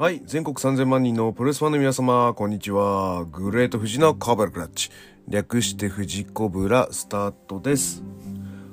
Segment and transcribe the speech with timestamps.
[0.00, 0.22] はい。
[0.24, 3.26] 全国3000万人のプロレスファンの皆様、こんにちは。
[3.26, 4.88] グレート富士のカーバルクラッチ。
[5.28, 8.02] 略して富士コブラスタートです。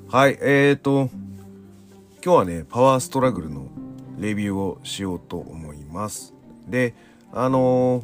[0.08, 0.38] はい。
[0.40, 1.10] えーと、
[2.24, 3.68] 今日はね、パワーストラグルの
[4.18, 6.32] レビューをしようと思います。
[6.66, 6.94] で、
[7.34, 8.00] あの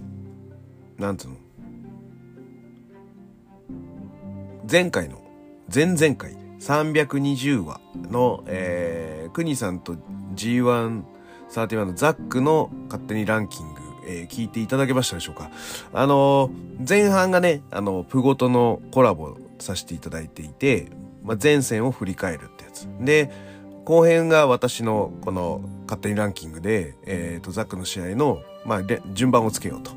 [0.98, 1.36] ー、なんつうの？
[4.70, 5.22] 前回の、
[5.74, 7.80] 前々回、320話
[8.10, 9.96] の、えー、クニさんと
[10.34, 11.13] G1
[11.50, 15.50] 31のザックの勝手にランキング、えー聞いていただけましたでしょうか
[15.92, 20.88] あのー前半がね、あの、プゴとのコラボさせていただいていて、
[21.22, 22.88] まあ、前線を振り返るってやつ。
[23.00, 23.30] で、
[23.84, 29.92] 後編が私のこの勝手にランキングで、えーと、ザックの試合の、まあ、順番をつけようと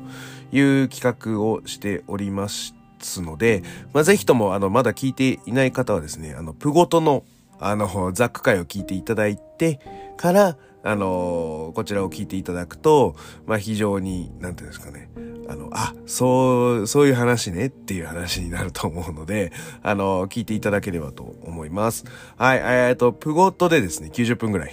[0.52, 2.74] いう企画をしております
[3.22, 3.62] ので、
[3.92, 7.24] まあ、ぜひとも、あの、まだ聞いていない方はですね、あの、プゴとの、
[7.60, 9.80] あの、ザック回を聞いていただいて
[10.16, 15.10] から、あのこちらを聞いていただくと、まあ、非常に、なんていうんですかね、
[15.48, 19.50] あの、あ、そう、そういう話ねっていう話になると思うので、
[19.82, 22.04] あの聞いていただければと思います。
[22.36, 24.72] はい、えっと、プゴットでですね、90分ぐらい。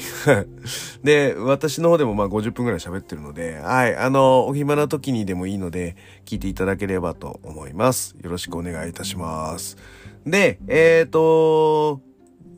[1.03, 5.95] で、私の方でもまあ50分ぐらい喋ってるので、はい、あの、お暇な時にでもいいので、
[6.25, 8.15] 聞いていただければと思います。
[8.21, 9.77] よろしくお願いいたします。
[10.25, 12.01] で、えっ、と、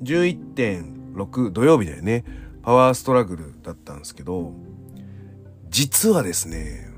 [0.03, 2.23] 11.6土曜日だよね。
[2.67, 4.51] パワーストラグルだったんですけど、
[5.69, 6.89] 実はですね、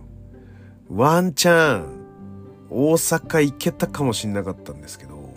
[0.90, 2.08] ワンチャン、
[2.72, 5.32] 大阪行けたかもしんなかったんですけど、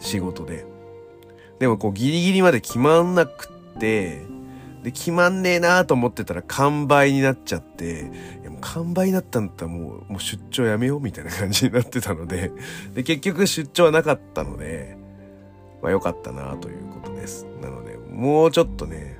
[0.00, 0.66] 仕事で。
[1.60, 4.26] でもこうギリギリまで決まんなくって、
[4.82, 8.10] で、決まんねえなと思ってたら完売になっちゃって、
[8.42, 12.50] いやもう完売になったんだったらもうもう出張やめようみたいな感じになってたので、
[12.96, 14.98] で、結局出張はなかったので、
[15.82, 17.46] まあ良かったなということです。
[17.62, 19.19] なので、もうちょっとね、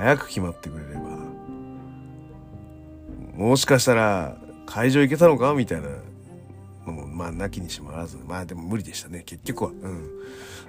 [0.00, 1.00] 早く決まってくれれば、
[3.34, 5.52] もしかしたら会場行けたのか？
[5.52, 5.88] みたいな
[6.86, 8.16] のも、まあ、なきにしもあらず。
[8.26, 9.70] まあ、でも無理でしたね、結局は。
[9.70, 10.08] うん。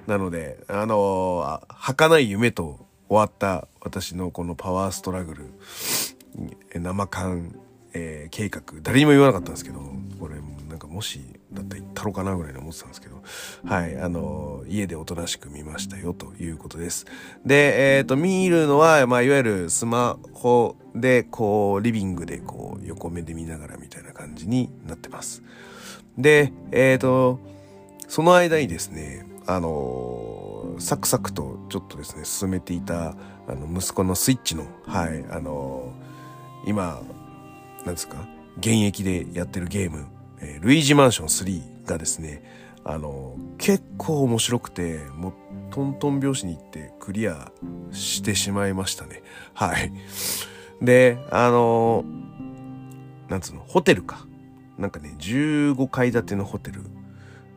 [0.06, 5.46] なので、あのー儚い夢と終わった私のこのパワーストラグル、
[6.78, 7.54] 生感、
[7.94, 9.80] えー計画、誰にも言わなかったんですけど、
[10.20, 10.34] これ、
[10.68, 11.20] なんかもし
[11.52, 13.22] だったら行ったろかなぐらいに思ってたんですけど、
[13.64, 17.06] はい、あの家でおとなしく見ましたよということです。
[17.44, 25.42] で、えっ、と、見るのは、まあ、いわゆるスマホで、こう、リビングで、こう、横目で見ながらみたいな感じになってます。
[26.18, 27.40] で、えっ、と、
[28.08, 33.16] その間にですね、あのサクサクとちょっとですね、進めていた、
[33.48, 35.92] あの、息子のスイッチの、はい、あの
[36.66, 37.02] 今、
[37.84, 40.06] なんですか、現役でやってるゲーム、
[40.42, 42.42] えールイージマンション3がですね、
[42.84, 45.32] あの結構面白くて、もう、
[45.70, 47.50] トントン拍子に行ってクリア
[47.92, 49.22] してしまいましたね。
[49.54, 49.92] はい。
[50.82, 52.04] で、あの
[53.28, 54.26] なんつうの、ホテルか。
[54.78, 56.82] なんかね、15階建てのホテル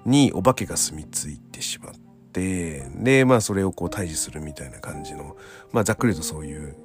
[0.06, 1.94] にお化けが住み着いてしまっ
[2.32, 5.36] て、で、まあそれをこう退治するみたいな感じの、
[5.72, 6.76] まあざっくりとそういう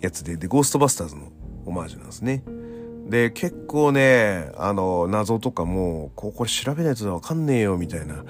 [0.00, 1.32] やつで、で、ゴーストバスターズの
[1.64, 2.42] オマージュなんですね。
[3.08, 8.24] で、結構ね、あの、謎とかも、こう、これ調べないとわかんねえよ、みたいな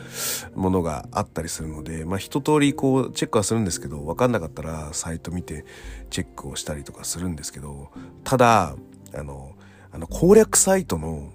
[0.54, 5.64] ものがあったりするので、まあ一通りこう、チェックはするんですけど、わかんなかったら、サイト見て、
[6.10, 7.90] チェックをしたりとかするんですけど、
[8.24, 8.76] ただ、
[9.14, 9.54] あの、
[9.90, 11.32] あの、攻略サイトの、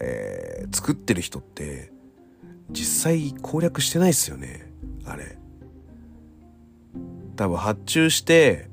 [0.00, 1.92] えー作ってる人って、
[2.70, 4.72] 実際攻略してないっすよね、
[5.04, 5.38] あれ。
[7.36, 8.70] 多分発注して、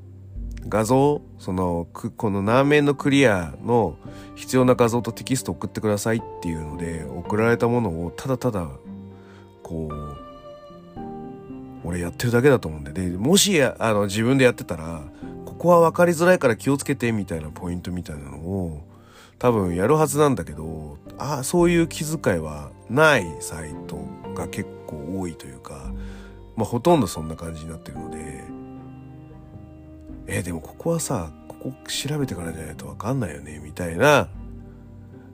[0.68, 3.96] 画像、その、くこの難面のクリアの
[4.34, 8.68] 必要な画像とテキスト送ってくださいっていうので、送られたものをただただ、
[9.62, 10.20] こう、
[11.84, 15.02] 俺やってるだけだと思うんで、で、もし、あの、自分でやってたら、
[15.46, 18.82] ここは分かりづらいから気をつけてみたいなポイントみたいなのを、
[19.38, 23.96] 多分やるはずなんだけど、あそういう気遣いはないサイト
[24.34, 25.92] が結構多いというか、
[26.56, 28.44] まあほとんどそんな感じになってるので、
[30.32, 34.28] えーでもここはさ、ここ調べてからじゃないとわかんないよね、みたいな、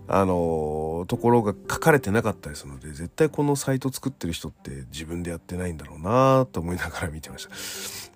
[0.08, 7.50] あのーところが書かれてなかったりするので、絶対このサイト作ってる人って自分でやってないんだろうなと思いながら見てました。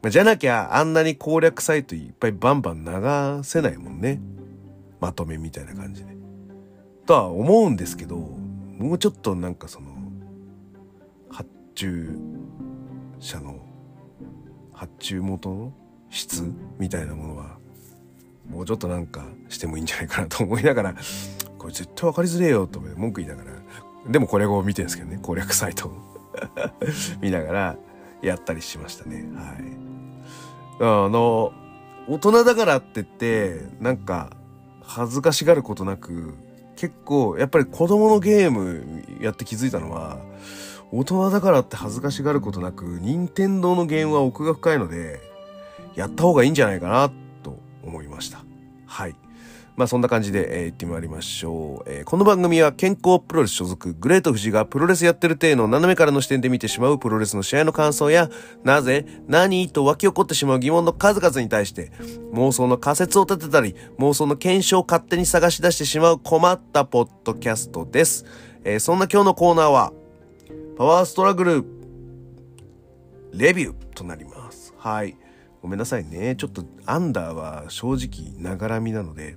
[0.03, 4.21] まじゃなきゃあんなに攻略サイトいっぱいバンバン流せないもんね。
[5.01, 6.17] まとめみたいな感じで。
[7.05, 9.91] とは思うんですけど、もうちょっとなんかその、
[11.29, 12.19] 発注
[13.19, 13.61] 者の
[14.73, 15.73] 発注元の
[16.11, 16.43] 質
[16.79, 17.59] みたいなものは、
[18.49, 20.95] もうちょっとなんかしてもいいんじゃないかなと思いながら、
[21.59, 23.57] これ絶対わかりづれえよと文句言いながら、
[24.09, 25.93] でもこれを見てるんですけどね、攻略サイトを
[27.21, 27.77] 見ながら
[28.23, 29.29] やったりしましたね。
[29.35, 29.91] はい。
[30.81, 31.53] あの、
[32.09, 34.31] 大人だからって言って、なんか、
[34.83, 36.35] 恥ずかしがることなく、
[36.77, 40.19] 結構、やっぱり子供のゲームやって気づいたのは、
[40.91, 45.21] 大人だからって恥ずかしがることなく、任天堂のゲームは奥が深いので、
[45.95, 47.11] やった方がいいんじゃないかな、
[47.43, 48.45] と思いました。
[48.87, 49.17] はい。
[49.77, 58.29] まあそんな感じで、えー、行ってまいりましょう、えー、この番組は健康プロレス所属グレート富士がプロレスやってる体の斜めからの視点で見てしまうプロレスの試合の感想や、
[58.63, 61.93] なぜ、何と湧き起こってしまう疑問の数々に対して
[62.35, 68.27] 妄想の仮説を立てたり、妄想の検証を勝手に探し出してしまう困ったポッドキャストです。
[68.65, 69.95] えー、そんな今日のコーナーは、
[70.77, 71.65] パワーストラグル
[73.33, 74.75] レビューとなります。
[74.77, 75.17] はい。
[75.63, 76.37] ごめんなさいね。
[76.37, 79.37] ちょっとアンダーは正直ながらみなので、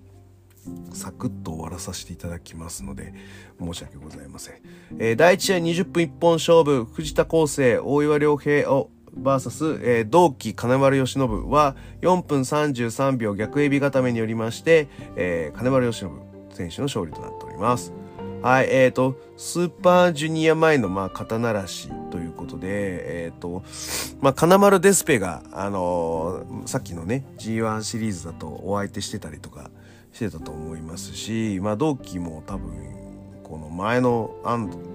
[0.94, 3.14] サクッと終わらさせていただきますので、
[3.60, 4.56] 申し訳ございません。
[5.00, 16.10] えー、第1試合20分一本勝負、藤田康生、大岩良平を、バーサス、えー、同期金丸義信は4分33秒逆エビ固めによりまして、えー、金丸義信
[16.50, 17.94] 選手の勝利となっております。
[18.44, 22.68] はい、えっ、ー、と、スーパージュニア前の、まあ、肩慣らしということで、
[23.26, 23.64] えっ、ー、と、
[24.20, 29.72] まあ、金丸デスペが、あのー、さっきのね、G1 シリーズだとお相手してたりとか、
[30.12, 32.72] してたと思いますし、まあ、同期も多分
[33.44, 34.32] この前の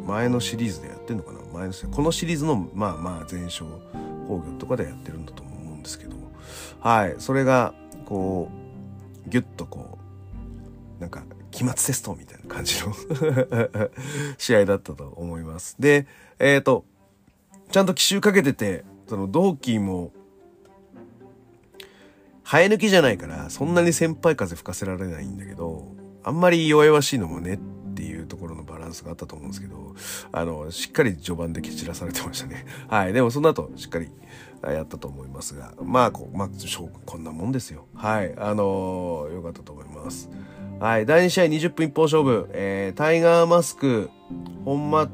[0.06, 1.40] 前のシリーズでやってるのかな？
[1.52, 3.64] 前のこのシリーズのまあまあ前哨
[4.26, 6.16] 工業とかでやってるんだと思うんですけど
[6.80, 7.74] はいそれが
[8.06, 8.48] こ
[9.26, 9.98] うギュッとこ
[10.98, 12.37] うなんか期末テストみたいな。
[12.48, 12.94] 感じの
[14.38, 15.76] 試合だったと思います。
[15.78, 16.06] で、
[16.38, 16.84] えっ、ー、と、
[17.70, 20.12] ちゃんと奇襲かけてて、その同期も
[22.44, 25.86] 生え抜きじゃないから、そんなに先輩風吹かせられないんだけど、
[26.24, 27.58] あんまり弱々しいのもねっ
[27.94, 29.94] ていうところのバランスがあったと思うんですけど、
[30.32, 32.64] あの、しっかり序盤で蹴散らされてましたね。
[32.88, 33.12] はい。
[33.12, 34.10] でもその後、しっかり
[34.62, 36.48] やったと思いますが、まあ、こうまあ、
[37.04, 37.86] こんなもんですよ。
[37.94, 38.34] はい。
[38.38, 40.30] あのー、よかったと思います。
[40.80, 41.06] はい。
[41.06, 44.10] 第2試合20分一本勝負、えー、タイガーマスク、
[44.64, 45.08] 本間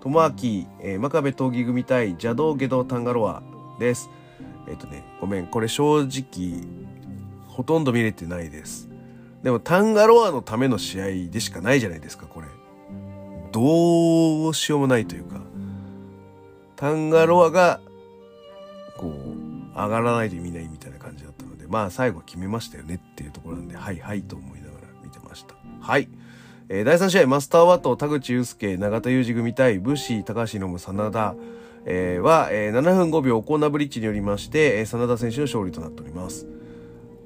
[0.00, 3.42] 智明、えー、真壁闘技組対邪道下道タンガロア
[3.78, 4.10] です。
[4.68, 6.64] えっ、とね、ごめん、これ正直、
[7.46, 8.88] ほとんど見れてないです。
[9.44, 12.48] でも、タンガロアのための試合でしかないじゃないですか、これ。
[13.52, 15.40] どうしようもないというか、
[16.74, 17.80] タンガロアが、
[18.96, 20.98] こう、上がらないと意味ないみたいな、
[21.70, 25.54] まあ、最後決めましたよねっていうところなんで、はいはいと思いながら見てました。
[25.80, 26.08] はい。
[26.68, 31.34] えー、第3試合、マスターワット、田口祐介、永田裕二組対、武士、高橋信、真田、
[31.86, 36.46] えー、は、えー、7分5秒コーナーブリッジによりまして、えー、真田選手の勝利となっております。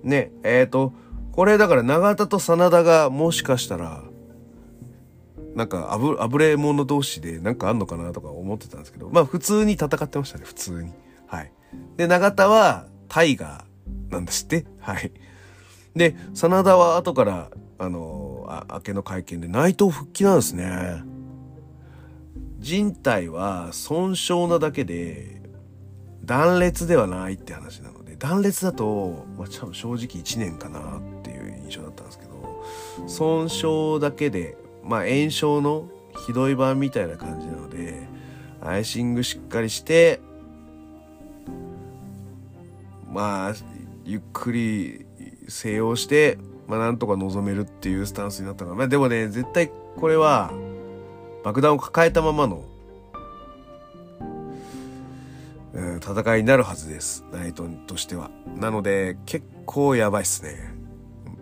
[0.02, 0.92] ね、えっ、ー、と、
[1.32, 4.02] これだから永田と真田がもしかしたら、
[5.54, 10.92] なんかあぶ、あぶれ者同士でなんかあんのかなとか思ってたんですけど、まあ普通に戦ってましたね、普通に。
[11.26, 11.52] はい。
[11.96, 13.73] で、永田はタイガー
[14.10, 14.64] なんですって？
[14.80, 15.12] はい。
[15.94, 21.02] で、真田は後から、あの、あ、明けの会見で内藤復帰なんですね。
[22.58, 25.42] 人体は損傷なだけで
[26.24, 32.64] 断裂ではないって話なので断裂だと、まあ、正直1年かなっていう印象だったんですけど
[33.06, 35.90] 損傷だけでまあ炎症の
[36.26, 38.08] ひどい版みたいな感じなので
[38.62, 40.20] アイシングしっかりして
[43.10, 43.54] まあ
[44.04, 45.06] ゆっくり
[45.48, 50.52] 静養して、まあ、なんとか望めるっていうスタンスになったから、まあ、でもね絶対これは
[51.44, 52.64] 爆弾を抱えたままの、
[55.74, 57.22] うん、戦いになるはずです。
[57.32, 58.30] ナイトとしては。
[58.56, 60.72] なので、結構やばいっすね。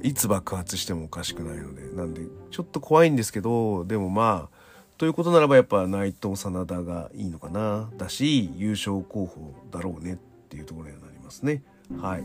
[0.02, 1.82] いつ爆発してもおかしくないので。
[1.94, 4.58] なんで、ちょっと怖いんですけど、でもまあ、
[4.98, 7.88] ということならばやっぱ内藤真田がいいのかな。
[7.96, 10.16] だし、優勝候補だろうねっ
[10.48, 11.62] ていうところにはなりますね。
[12.00, 12.24] はい。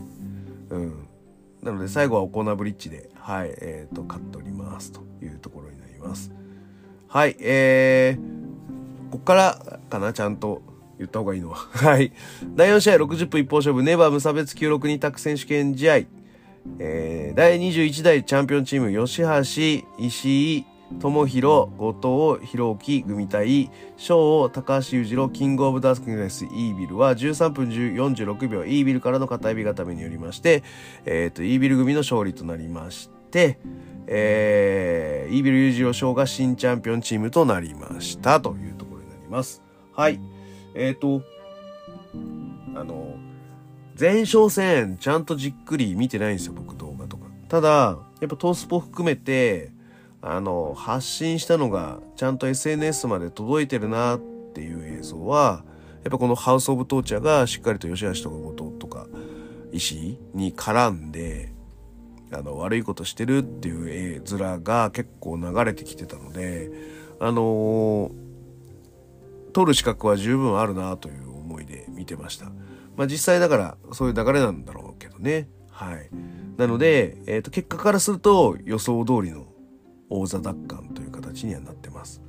[0.70, 1.08] うん。
[1.62, 6.32] なので最後はオコナブリッジで、はい、えっ、ー、と、勝っておりますというところになります。
[7.08, 10.62] はい、えー、こっからかな、ちゃんと
[10.98, 11.56] 言った方がいいのは。
[11.72, 12.12] はい。
[12.54, 15.96] 第4試合60分一方勝負、ネバー無差別96二択選手権試合。
[16.78, 20.66] えー、第21代チャンピオンチーム、吉橋、石井、
[21.00, 30.62] 友広、後藤、弘樹、組対、翔、高橋裕次郎、キングオブダースキングネス、イービルは13分46秒、イービルからの片指固めによりまして、
[31.04, 33.58] えっ、ー、と、イービル組の勝利となりまして、
[34.06, 39.62] えー、イービル裕次郎賞が新チャンピオンチームとなりましたというところになります。
[39.92, 40.18] はい。
[40.74, 41.22] えっ、ー、と、
[42.74, 43.16] あの、
[44.00, 47.26] 前哨戦ちゃんとじっくり見てないんですよ、僕動画とか。
[47.48, 49.72] ただ、やっぱトースポ含めて、
[50.20, 54.20] あの、発信したのがちゃんと SNS まで届いてるなっ
[54.54, 55.64] ていう映像は、
[56.02, 59.06] やっぱこのハウス・オブ・トーチャーがしっかりと吉橋とか後藤とか、
[59.72, 61.52] 石に絡んで、
[62.32, 66.70] あの、悪いことしてるっていう絵面が結構流れてきてたので、
[67.20, 68.10] あのー、
[69.52, 72.46] 撮る資格は十分あるなという思いで見てました。
[72.96, 75.48] まあ実際だからそういう流れなんだろうけどね。
[75.70, 76.10] はい。
[76.56, 79.46] なので、え、ー、と、結果からすると予想通りの
[80.10, 82.22] 王座奪還という形にはなってます。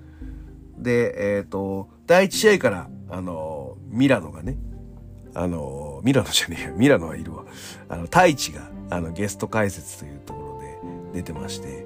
[0.78, 4.58] で、えっ、ー、と、第1試合から、あの、ミラノがね、
[5.34, 7.46] あの、ミラノじゃねえよ、ミラノはいるわ。
[7.90, 10.60] あの、太一が、あの、ゲスト解説というとこ
[11.14, 11.86] ろで出てまして、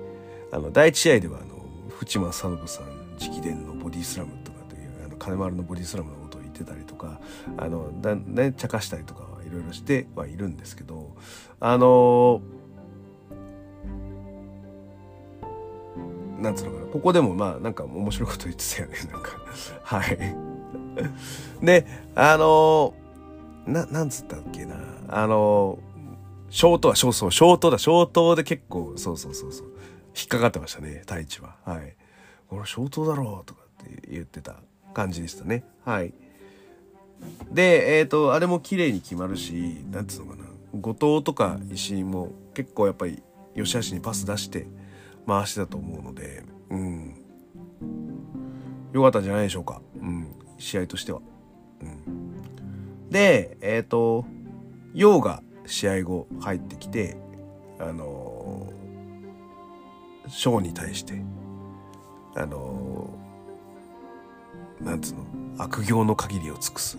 [0.52, 1.64] あの、第1試合では、あの、
[2.00, 2.86] 淵間サノブさん
[3.20, 7.20] 直伝のボディスラムとかという、あの、金丸のボディスラムのことを言ってたりとか、
[7.58, 11.16] あの、だね、茶化したりとかいろいろしてはいるんですけど、
[11.60, 12.42] あの
[16.44, 19.32] なんつうのかな、ここでもまあなんか面白いこと言ってたよね、なんか
[19.84, 20.18] はい。
[21.66, 22.94] で、あの
[23.66, 24.76] な、なんつったっけな、
[25.08, 25.80] あの
[26.50, 29.68] ショートは、ショート、ショートだ、ショートで結構、そうそうそうそう、
[30.16, 31.56] 引っかかってましたね、太一は。
[31.66, 31.96] はい。
[32.50, 34.58] これショートだろうとかって言ってた
[34.94, 35.64] 感じでしたね。
[35.86, 36.14] はい。
[37.52, 40.44] で、えっ、ー、と、あれも綺麗に決まるし、なんつうのかな、
[40.80, 43.24] 後藤とか石井も結構やっぱり、
[43.56, 44.68] 吉橋にパス出して、
[45.28, 47.16] 回しだと思うので、うん。
[48.94, 49.82] よかったんじゃないでしょうか。
[50.00, 50.28] うん。
[50.58, 51.22] 試合としては。
[51.82, 53.10] うん。
[53.10, 54.26] で、えっ、ー、と、
[54.94, 57.18] 陽が試合後入ってきて、
[57.80, 61.22] あのー、ショーに対して、
[62.36, 65.26] あのー、なんつうの、
[65.58, 66.98] 悪行の限りを尽くす、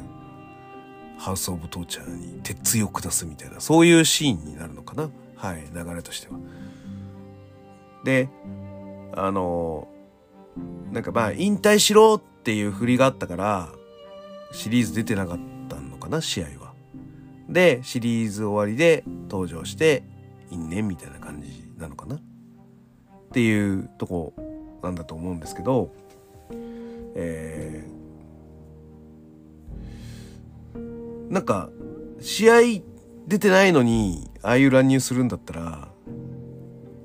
[1.19, 5.11] ハウス・オブ・トーチャーに鉄槌を下すみたいな、そういうシーンになるのかな。
[5.37, 6.39] はい、流れとしては。
[8.05, 8.29] で、
[9.15, 9.89] あの、
[10.93, 13.73] なんかまあ、引退しろっていう振りがあったから、
[14.53, 16.75] シリーズ出てなかったのかな、試合は。
[17.49, 20.05] で、シリーズ終わりで登場して、
[20.51, 22.21] 因縁みたいな感じなのかなっ
[23.33, 24.33] ていうとこ
[24.83, 25.93] なんだと思うんですけど、
[27.17, 31.71] えー、なんか、
[32.21, 32.61] 試合
[33.27, 35.94] 出てないのに、ああいう乱入するんだったら、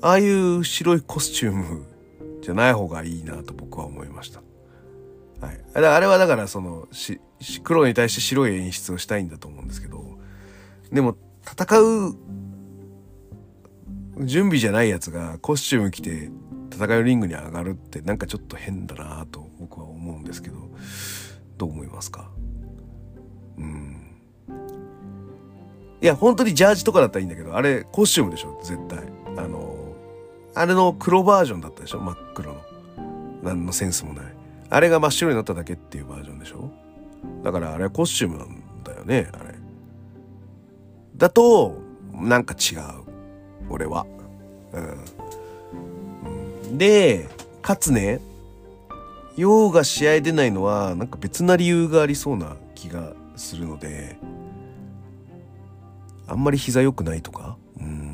[0.02, 1.86] ああいう白いコスチューム
[2.42, 4.42] じゃない方がいいなと僕は思いました。
[5.46, 5.62] はい。
[5.74, 7.20] あれはだからその、し、
[7.64, 10.18] 黒に対して白い演出をしたいんだと思うんですけど、
[10.92, 11.16] でも
[11.46, 12.16] 戦う
[14.26, 16.30] 準備じゃないやつがコスチューム着て
[16.74, 20.58] 戦いリングに上がるってなんかちょっと変だなと僕は思うんですけど、
[21.58, 22.30] どう思いますか？
[23.58, 24.22] うん。
[26.02, 28.60] いや、本当にジャージとかだったらいいんだけど、あれコスチュームでしょ？
[28.64, 29.00] 絶対。
[29.38, 29.69] あの、
[30.60, 32.00] あれの黒バージョンだったでしょ？
[32.00, 32.60] 真っ黒の。
[33.42, 34.26] 何のセンスもない。
[34.70, 36.70] あれが真っ白になっただけっていうバージョンでしょ？
[37.46, 39.56] だからあれはコスチュームなんだよね、あれ。
[41.16, 41.78] だと、
[42.14, 42.80] なんか違う。
[43.70, 44.06] 俺は。
[44.74, 46.78] うん。
[46.78, 47.30] で、
[47.62, 48.20] かつね、
[49.38, 54.18] 陽が試合出ないのは、なんか別な理由がありそうな気がするので、
[56.28, 57.56] あんまり膝良くないとか？
[57.80, 58.09] うん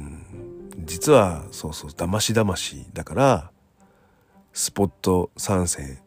[0.85, 3.51] 実はそうそう騙し騙しだから
[4.53, 5.99] スポット参戦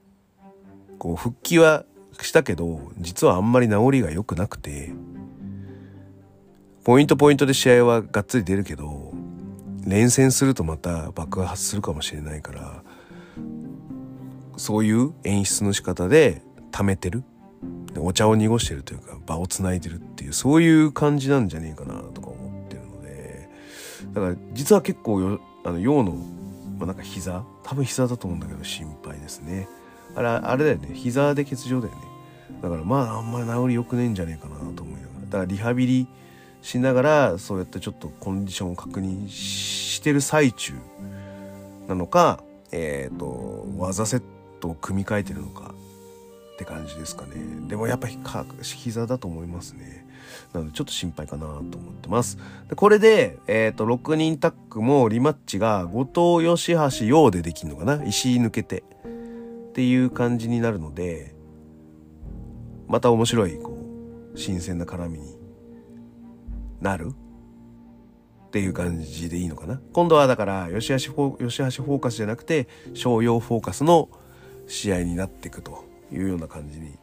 [0.99, 1.85] こう復帰は
[2.21, 4.91] したけど実はあんまり治りが良くなくて
[6.85, 9.13] ポイントポイントで試合はがっつり出るけど
[9.87, 12.83] 連戦するとまた爆発するかもしれないから
[14.57, 16.43] そういう演出の仕方で
[16.73, 17.23] 溜めてる。
[17.97, 22.48] お茶を濁してるというか場をつないでるっていうそういう感じなんじゃねえかなとか思う。
[24.12, 26.12] だから実は結構よあの陽の、
[26.79, 29.69] まあ、なんか膝多分膝だと思うんだけど心配ですね。
[30.15, 30.91] あれあれだよね。
[30.95, 32.00] 膝で欠場だよね。
[32.62, 35.27] だからまああんまり治り良くねえんじゃねえかなと思いながら。
[35.27, 36.07] だからリハビリ
[36.62, 40.73] しながらそうやってちょっとコンディションを確認してる最中
[41.87, 44.23] なのかえっ、ー、と技セッ
[44.61, 45.75] トを組み替えてるのか。
[46.69, 47.33] 感じですかね
[47.67, 48.19] でもやっぱり
[48.63, 50.07] 膝だと思いますね
[50.53, 52.39] なのでちょっと心配かなと思ってます。
[52.69, 58.85] でこれで、えっ、ー、と、6人タッグもリマッチが後藤、吉橋、陽でできるのかな石井抜けて。
[59.69, 61.35] っていう感じになるので、
[62.89, 63.79] また面白い、こ
[64.35, 65.37] う、新鮮な絡みに
[66.81, 67.11] なる
[68.47, 74.09] っていう感じでいいのかな今度はだから、吉橋フォ吉橋フォーカスじゃなくて、商用フォーカスの
[74.67, 76.97] 試合になっていくというような感じに、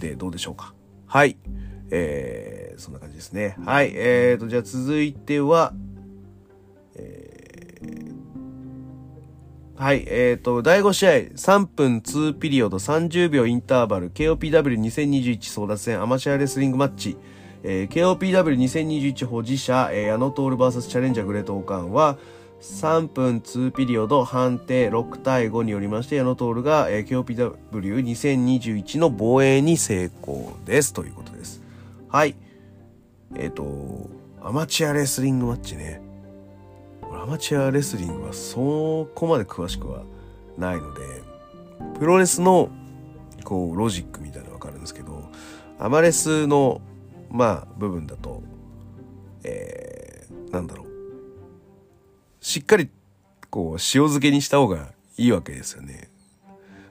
[0.00, 0.74] で、どうでしょうか？
[1.06, 1.36] はい。
[1.90, 3.56] えー、そんな感じですね。
[3.64, 3.92] はい。
[3.94, 5.74] えーと、じゃあ続いては、
[6.94, 10.04] えー、はい。
[10.06, 17.16] えーと、第5試合、3分2ピリオド30秒インターバル、KOPW2021 争奪戦アマチュアレスリングマッチ、
[17.62, 22.16] えー、KOPW2021 保持者、えー、矢野徹 VS チャレンジャーグレートオーカンは、
[22.62, 30.92] 3分2ピリオド判定6対5によりまして、矢野徹が、KOPW2021 の防衛に成功です。
[30.92, 31.60] ということです。
[32.08, 32.36] はい。
[33.34, 34.08] えっ、ー、と、
[34.40, 36.00] アマチュアレスリングマッチね。
[37.02, 40.04] アマチュアレスリングはそこまで詳しくは
[40.56, 41.00] ないので、
[41.98, 42.68] プロレスの
[43.42, 45.28] こうロジックみたいなのわかるんですけど、
[45.80, 46.80] アマレスの
[47.28, 48.40] まあ部分だと、
[49.42, 50.81] えー、なんだろう。
[52.42, 52.90] しっかり
[53.48, 56.10] こう塩漬けにした方がいいわけですよね。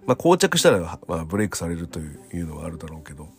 [0.08, 3.30] まあ膠着したら、まあ、ブレイクされるというのはあるだろうけど。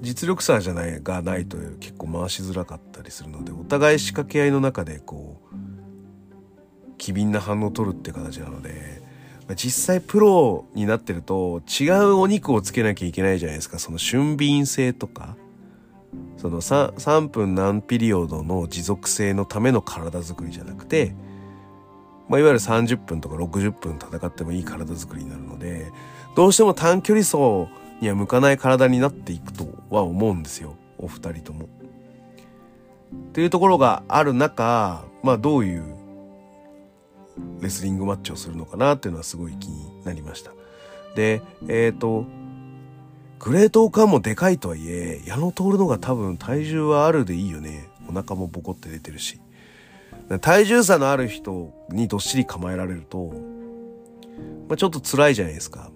[0.00, 5.54] 実力差じゃないがないと結構回しづらかったりするのでお互い仕掛け合いの中でこう
[6.98, 9.02] 機敏な反応を取るって形なので
[9.56, 13.78] 実際プロになってると違うお肉をつけなきゃいけないじゃないですか。
[13.78, 15.36] その俊敏性とか。
[16.44, 21.14] その 3, 3分何ピリオドの持続性のための体づくりじゃなくて、
[22.28, 25.90] まあ、いわゆる30分とか60分戦ってもいい体づくりになるので
[26.36, 27.66] どうしても短距離走
[28.02, 31.64] には向かない体になっていくとは思うんですよお二人とも。
[31.64, 35.96] っていうところがある中まあどういう
[37.62, 40.50] レスリングマッチをするのかなっていうのはすごい気になりました。
[41.16, 42.26] でえっ、ー、と
[43.38, 47.88] グレートオカンもでかいとはいえ、矢野徹のが多分体重はあるでいいよね。
[48.08, 49.40] お腹もボコって出てるし。
[50.40, 53.32] 体重差のある人にどっしり構えられると、
[54.68, 55.90] まあ、ちょっと辛いじゃないですか。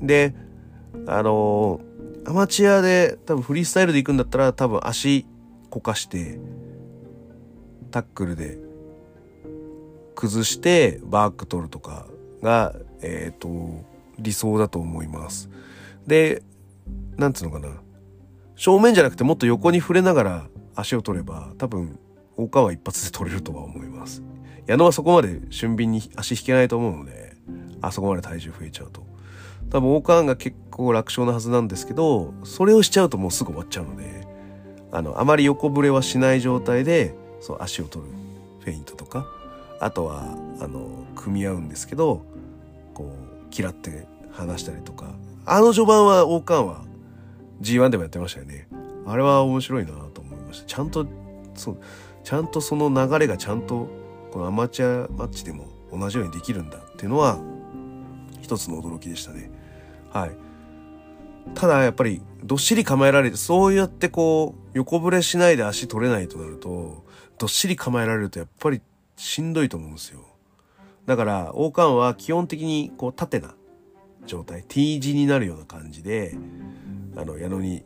[0.00, 0.34] で、
[1.06, 5.26] あのー、アマチュアで多分フリースタイルで行くんだったら多分足
[5.70, 6.40] こかして、
[7.90, 8.58] タックルで
[10.14, 12.06] 崩してバック取るとか
[12.42, 13.84] が、えっ、ー、と、
[14.18, 15.48] 理想だと思います。
[16.06, 16.42] で、
[17.16, 17.68] なんつうのかな。
[18.56, 21.98] 正面じゃなくてもっと横に触れながら足を取れば多分
[22.36, 24.22] 大川一発で取れるとは思います。
[24.66, 27.36] 矢野はそこまで俊敏に足引けないと思うので
[27.80, 29.02] あそこまで体重増えちゃうと。
[29.70, 34.26] 多分大川が結構楽勝なはずなんですけどそれをしちゃうともうすぐ終わっちゃうので
[34.90, 38.12] あのあまり横ぶれはしない状態でそう足を取る
[38.60, 39.26] フェイントとか
[39.80, 42.22] あとはあの組み合うんですけど
[42.92, 45.14] こう嫌って離したりとか。
[45.44, 46.84] あの序盤は王冠は
[47.62, 48.68] G1 でもやってましたよね。
[49.06, 50.66] あれは面白いなと思いました。
[50.66, 51.06] ちゃんと、
[51.54, 51.78] そう、
[52.24, 53.88] ちゃんとその流れがちゃんと、
[54.30, 57.38] このアマチュアマッチでも同じようにできるんだっていうのは、
[58.40, 59.50] 一つの驚きでしたね。
[60.10, 60.30] はい。
[61.54, 67.04] ただやっぱり、どっしり構えられて、そうやってこう、横ぶれしないで足取れないとなると、
[67.38, 68.80] どっしり構えられるとやっぱり
[69.16, 70.20] しんどいと思うんですよ。
[71.06, 73.54] だから、王冠は基本的にこう縦な
[74.26, 76.34] 状態 T 字になるような感じで
[77.16, 77.84] あの矢野に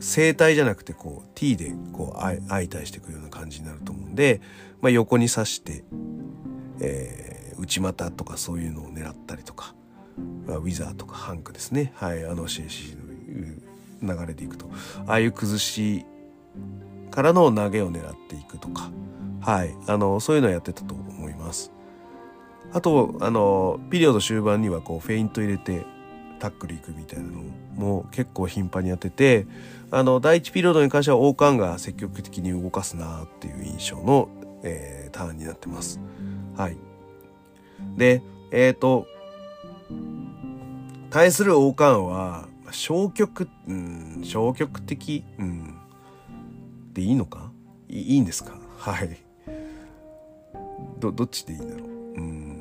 [0.00, 4.40] 正体じゃなくてこう T でこう相対していくような感じになると思うんで、
[4.80, 5.84] まあ、横に刺して、
[6.80, 9.74] えー、内股とかそういうのを狙ったりとか、
[10.46, 11.92] まあ、ウィザーとかハンクですね。
[11.96, 12.96] はいあの CC
[14.02, 14.66] の流れでいくと。
[15.06, 16.04] ああいう崩し
[17.10, 18.90] からの投げを狙っていくとか。
[19.40, 21.72] はいあのそういうのをやってたと思います。
[22.72, 25.84] あと、あの、ピリオド終盤にはこう、フェイント入れて、
[26.38, 27.42] タックル行くみたいなの
[27.76, 29.46] も結構頻繁にやってて、
[29.92, 34.28] あの、第1ピリオドに関しては王冠が積極的に動かすなっていう印象の、
[34.64, 36.00] えー、ターンになってます。
[36.56, 36.76] はい。
[37.96, 39.06] で、えっ、ー、と、
[41.10, 45.78] 対する王冠は、消極、うん、消極的、うん、
[46.94, 47.52] でいいのか？
[47.88, 48.56] いいんですか？
[48.78, 49.16] はい。
[50.98, 51.88] ど、どっちでいいんだろう？
[51.88, 52.51] うん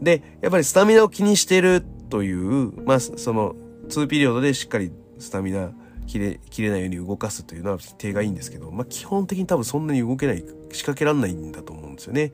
[0.00, 3.54] で、やっぱりスタミナを気にしてるという、まあ、その、
[3.88, 5.70] 2ピリオドでしっかりスタミナ
[6.06, 12.32] 切れ、切れないように動かすというのは手がいいんですけど、まあ、基本的に多分そんなに動けない、仕掛けらんないんだと思うんですよね。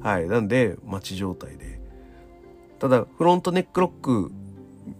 [0.00, 0.28] はい。
[0.28, 1.80] なんで、待ち状態で。
[2.78, 4.32] ただ、フロントネックロック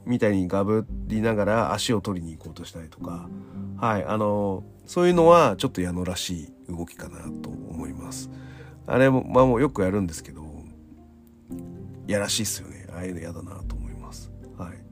[0.06, 3.28] みたいにガブりながら足を取りに行こうとしたりとか、
[3.76, 4.04] はい。
[4.04, 8.30] あの、そういうのはちょっと矢野らしい動きかなと思います。
[8.86, 10.43] あれも、まあもうよくやるんですけど、
[12.06, 12.86] やらしいっすよね。
[12.92, 14.30] ああいうの嫌だなと思います。
[14.58, 14.84] はい。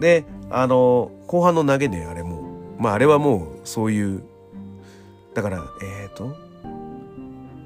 [0.00, 2.42] であの後半の投げであれも
[2.78, 4.22] まああれはもうそういう
[5.34, 6.36] だからえっ、ー、と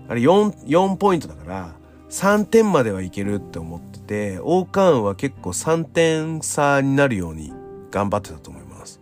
[0.08, 1.74] あれ 4, 4ポイントだから
[2.10, 7.52] 3点まではいけるって思ってて王冠は結構3点差になるように
[7.90, 9.00] 頑張ってたと思います。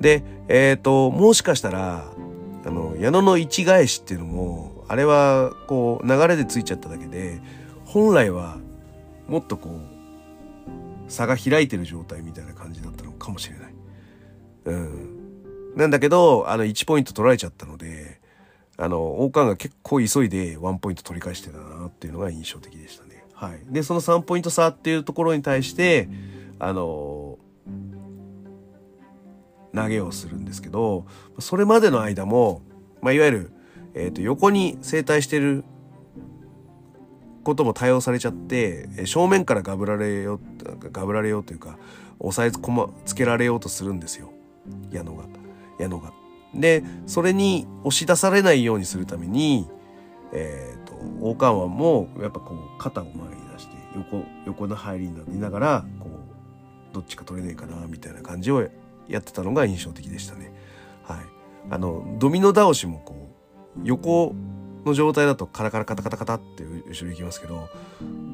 [0.00, 2.04] でえっ、ー、ともしかしたら
[2.64, 7.40] あの矢野の位置返しっていうのもあれはこう流れでついちゃっただけで
[7.86, 8.58] 本来は
[9.26, 13.74] もっとこう差が開いてる状態みたいな感じだったのかもしれない。
[14.66, 15.72] うん。
[15.76, 18.20] なんだけど、あの、1ポイント取られちゃったので、
[18.76, 23.24] あの、王冠が結構急いで1ポイント取り返してたなっていうのが印象的でしたね。
[23.32, 23.60] はい。
[23.70, 26.10] で、その3ポイント差っていうところに対して、
[26.58, 27.38] あの、
[29.74, 31.06] 投げをするんですけど、
[31.38, 32.60] それまでの間も、
[33.00, 33.52] まあ、いわゆる、
[33.94, 35.64] え、ー、と、横に正対してる
[37.42, 40.40] ことも対応されちゃって、正面からガブられよう、
[40.92, 41.78] ガブられようというか、
[42.18, 42.58] 押さえ
[43.04, 44.32] つけられようとするんですよ。
[44.90, 45.24] 矢野が。
[45.78, 46.12] 矢野が。
[46.54, 49.68] で、それに押し出されないようにするために、
[50.32, 58.68] えっ、ー、と、王冠湾もやっぱこう肩を前に出して横、横の入りになりながら、こう、どっちか取れねえかな、みたいな感じを
[59.08, 60.52] やってたのが印象的でしたね。
[61.02, 61.18] はい。
[61.70, 63.21] あの、ドミノ倒しもこう、
[63.84, 64.34] 横
[64.84, 67.68] の状態だとカラカラカタカタカタって後ろ行きますけど、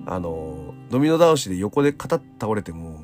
[0.07, 3.01] あの、ドミノ倒しで横でカタッ倒れても、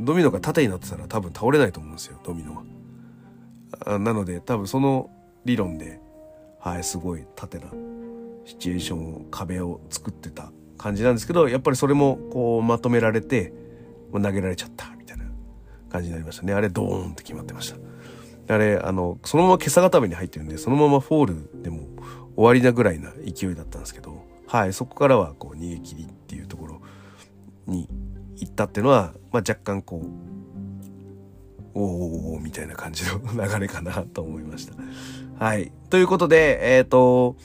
[0.00, 2.64] ドミノが縦になってたら多分倒れないと思うんですよ、ドミノ
[3.86, 3.98] は。
[3.98, 5.10] なので多分その
[5.44, 6.00] 理論で、
[6.60, 7.66] はい、すごい縦な
[8.44, 13.52] シチュエーションを、壁を作ってた感じなんですけど、やっぱりそれもこうまとめられて、
[14.12, 15.24] 投げられちゃったみたいな
[15.88, 16.52] 感じになりましたね。
[16.52, 17.93] あれドーンって決まってました。
[18.48, 21.80] あれ、あの、そのまま今朝固めに入ってるんで、そのままフォールでも
[22.36, 26.82] 終わりなぐらいな勢いだったんですけど、はい、そこからはこう逃げ切りっていうところ
[27.66, 27.88] に
[28.36, 30.08] 行ったっていうのは、まあ、若干こう、
[31.76, 35.44] おおおみたいな感じの流れかなと思いました。
[35.44, 35.72] はい。
[35.90, 37.36] ということで、えっ、ー、と、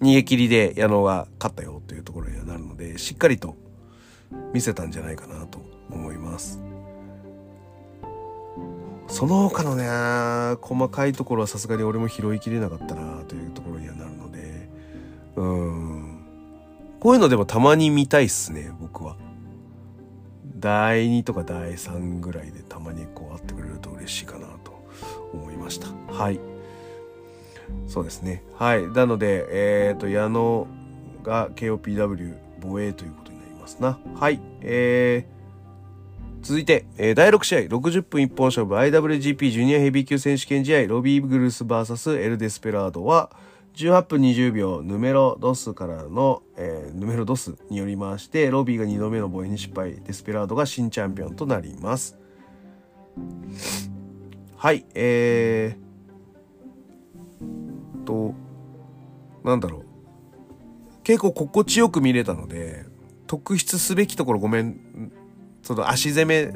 [0.00, 3.56] 逃げ切りで矢野が勝ったよというところにはなるので、しっかりと
[4.52, 5.60] 見せたんじゃないかなと
[5.90, 6.69] 思います。
[9.10, 9.84] その他のね、
[10.62, 14.68] 細かいところはさすがに俺も拾いきれなかったなというところにはなるので、
[15.36, 16.24] うん。
[17.00, 19.16] こういうのでもたまに見たいっすね、僕は。
[20.58, 24.86] 第2とか第3ぐらいでたまにこう会ってくれると嬉しいかなと
[25.32, 25.88] 思いました。
[26.12, 26.38] はい。
[27.88, 28.42] そうですね。
[28.56, 28.86] はい。
[28.88, 30.66] なので、えっ、ー、と、矢野
[31.22, 33.98] が KOPW 防衛ということになりますな。
[34.14, 34.40] はい。
[34.60, 35.39] えー、
[36.42, 43.30] 続いて、えー、第6試合、60分一本勝負 IWGP ジュニアヘビー級選手権試合、ロビー・グルース VS エル・デスペラードは、
[43.74, 52.18] 18分20秒、ヌメロ・ドスからの、えー、ヌメロ・ドスによりまして、ロビーが2度目の防衛に失敗、デスペラードが新チャンピオンとなります。
[54.56, 58.34] はい、えー、と、
[59.44, 59.84] なんだろう。
[61.02, 62.84] 結構心地よく見れたので、
[63.26, 65.12] 特筆すべきところごめん
[65.70, 66.52] その足攻め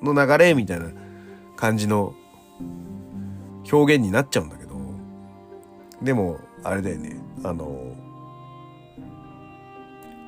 [0.00, 0.86] の流れみたいな
[1.56, 2.14] 感じの
[3.72, 4.76] 表現になっちゃうんだけど、
[6.00, 7.92] でも、あれだよね、あの、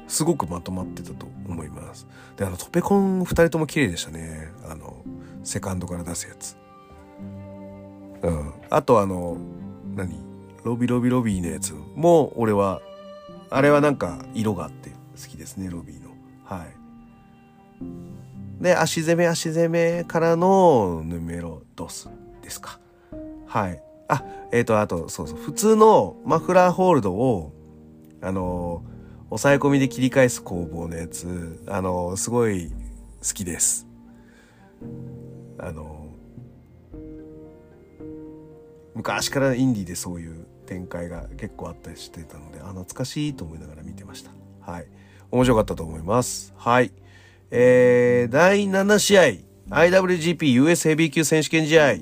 [0.09, 2.09] すごくまとまってたと思います。
[2.37, 4.49] で、あの、トペコン二人とも綺麗でしたね。
[4.68, 4.96] あの、
[5.44, 6.57] セカンドから出すやつ。
[8.22, 8.53] うん。
[8.68, 9.37] あとあの、
[9.94, 10.18] 何？
[10.64, 12.81] ロビロビロビーのやつも、俺は、
[13.49, 16.11] あれはなんか色があって好きですね、ロビーの。
[16.42, 16.86] はい。
[18.61, 22.09] で、足攻め足攻めからのヌメロドス
[22.43, 22.79] ですか。
[23.47, 23.83] はい。
[24.09, 27.53] あ、えっ、ー、と、あと、そうそう、普通のマフラーホールドを、
[28.23, 28.83] あの
[29.29, 33.87] 抑え込みで切り返す工房のやつ、あのすごい好きです。
[35.59, 36.07] あの
[38.95, 44.31] 昔からインディーでそういう展開が結構あったりしてたので、あ、懐かしいと思いながら見てました。
[44.61, 44.87] はい。
[45.31, 46.55] 面白かったと思います。
[46.57, 46.93] はい。
[47.51, 49.23] えー、第7試合、
[49.71, 51.95] IWGP US ヘビー級選手権試合、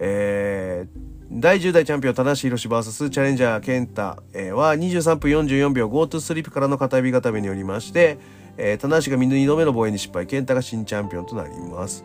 [0.00, 8.18] えー、第10代チャンピオン、田し宏 VS チャレンジャー、健太、えー、は23分44秒 GoTo スリップからの片指固めによりまして、
[8.56, 12.04] えー、田しが2度目の防衛に失敗、健太が新チャンピオンとなります。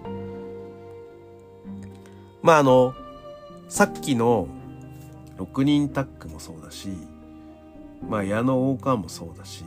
[2.44, 2.94] まああの、
[3.68, 4.48] さっきの
[5.38, 6.90] 6人タッグもそうだし、
[8.08, 9.66] まあ矢野王冠もそうだし、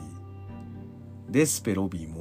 [1.29, 2.18] デスペロビーも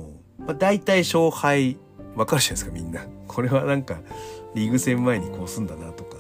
[0.49, 1.77] まあ、大体勝敗
[2.17, 3.07] わかるじゃないですかみんな。
[3.29, 4.01] これはなんか
[4.55, 6.17] リーグ戦前にこうすんだなとか、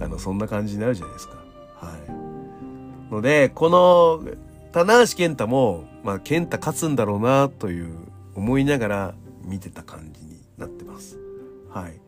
[0.00, 1.34] あの、そんな感じになるじゃないですか。
[1.74, 1.94] は
[3.10, 3.12] い。
[3.12, 4.22] ので、この、
[4.72, 7.94] 棚橋健太も、まあ、健太勝つんだろうなという
[8.34, 11.18] 思いながら見てた感じになってます。
[11.68, 12.00] はい。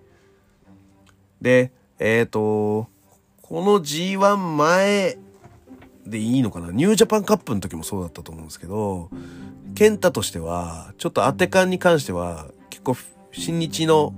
[1.42, 2.88] で、えっ、ー、と、
[3.42, 5.18] この G1 前
[6.06, 6.72] でいいのかな？
[6.72, 9.10] ニュージャパンカップの時もそうだったと思うんですけど、
[9.74, 12.96] 健太としては、ちょっと当て感に関しては、結構、
[13.32, 14.12] 新日の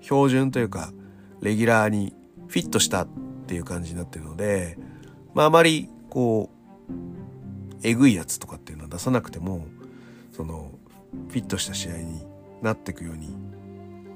[0.00, 0.92] 標準というか、
[1.40, 2.14] レギュラーに
[2.48, 3.08] フィットしたっ
[3.46, 4.78] ていう感じになってるので、
[5.34, 6.50] まああまり、こ
[6.88, 6.92] う、
[7.82, 9.66] えぐいやつとかっていうのは出さなくても、
[10.30, 10.70] その、
[11.28, 12.24] フィットした試合に
[12.62, 13.36] なっていくように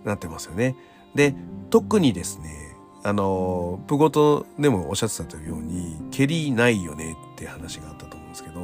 [0.04, 0.76] なってますよね。
[1.14, 1.34] で、
[1.68, 2.65] 特にですね、
[3.06, 8.60] あの、プゴトでもおっしゃってたというように、蹴りないよねって話があったと思うんですけど、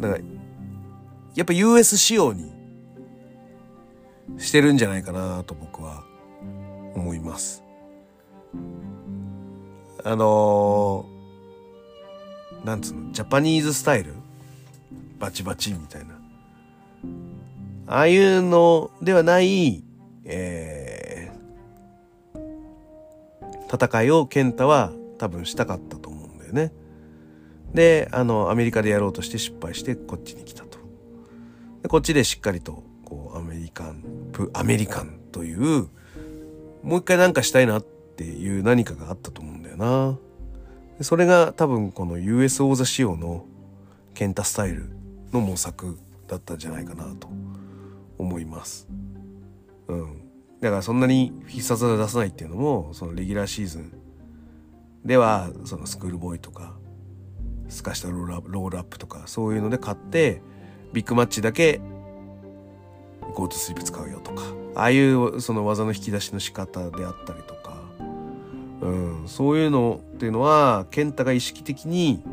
[0.00, 0.20] だから、
[1.36, 2.52] やっぱ US 仕様に
[4.38, 6.02] してるんじゃないかなと僕は
[6.96, 7.62] 思います。
[10.02, 14.14] あのー、なんつうの、ジャパニーズスタイル？
[15.20, 16.18] バチバチみたいな。
[17.86, 19.84] ああいうのではない、
[20.24, 20.77] えー、
[23.72, 26.72] 戦いを健太は多分したかったと思うんだよね。
[27.74, 30.78] で、あの、アメリカでやろうとして失敗してこっちに来たと。
[31.82, 34.02] でこっちでしっかりと、こう、アメリカン、
[34.32, 35.88] プ、アメリカンという、
[36.82, 40.18] もう一回なんかしたいなっていう何かがあったと思うんだよな。
[41.00, 43.44] それが多分この US 王座仕様の
[44.14, 44.90] ケンタスタイル
[45.32, 47.28] の模索だったんじゃないかなと
[48.18, 48.88] 思います。
[49.86, 50.27] うん。
[50.60, 53.92] だからそんなに必殺技出さないっていうのも、そのレギュラーシーズン
[55.04, 56.74] では、そのスクールボーイとか、
[57.68, 60.42] スカしたロールアップロールアップとか、そういうので買って、
[60.92, 61.80] ビッグマッチだけ、
[63.34, 64.42] Go to Sleep 使うよとか、
[64.74, 67.82] ああいうその技の引き出しの仕方であったりとか、
[68.80, 72.24] うん、そういうのっていうのは、ケンタが意識的に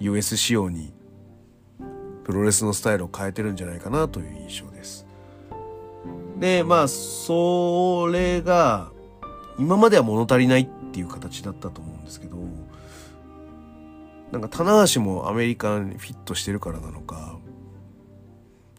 [0.00, 0.92] US 仕様に
[2.24, 5.07] プロレスのスタイルを変えてるんじゃないかなという印象です。
[6.38, 8.90] で、まあ、それが、
[9.58, 12.36] 今までは物足りないっていう形だったと思うんですけど、
[14.30, 17.38] なんか棚橋もアメリカにフィットしてるからなのか、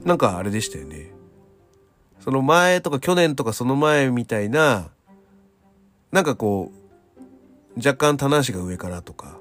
[0.03, 1.11] なんかあれでしたよね。
[2.19, 4.89] その前とか去年とかその前みたいな、
[6.11, 9.39] なんかこう、若干棚橋が上からとか、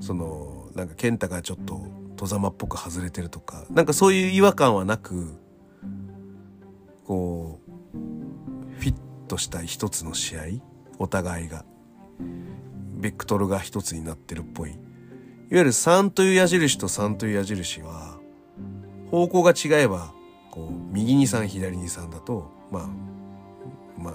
[0.00, 5.41] その、なんか健太がちょっと戸様っぽく外れてるとか、なんかそういう違和感はなく、
[7.12, 8.00] こう、
[8.80, 8.94] フィッ
[9.28, 10.40] トした一つの試合
[10.98, 11.66] お互いが。
[12.96, 14.70] ベクトルが一つになってるっぽい。
[14.70, 14.78] いわ
[15.50, 18.18] ゆる3という矢印と3という矢印は、
[19.10, 20.14] 方向が違えば、
[20.50, 22.88] こう、右に3、左に3だと、まあ、
[23.98, 24.14] まあ、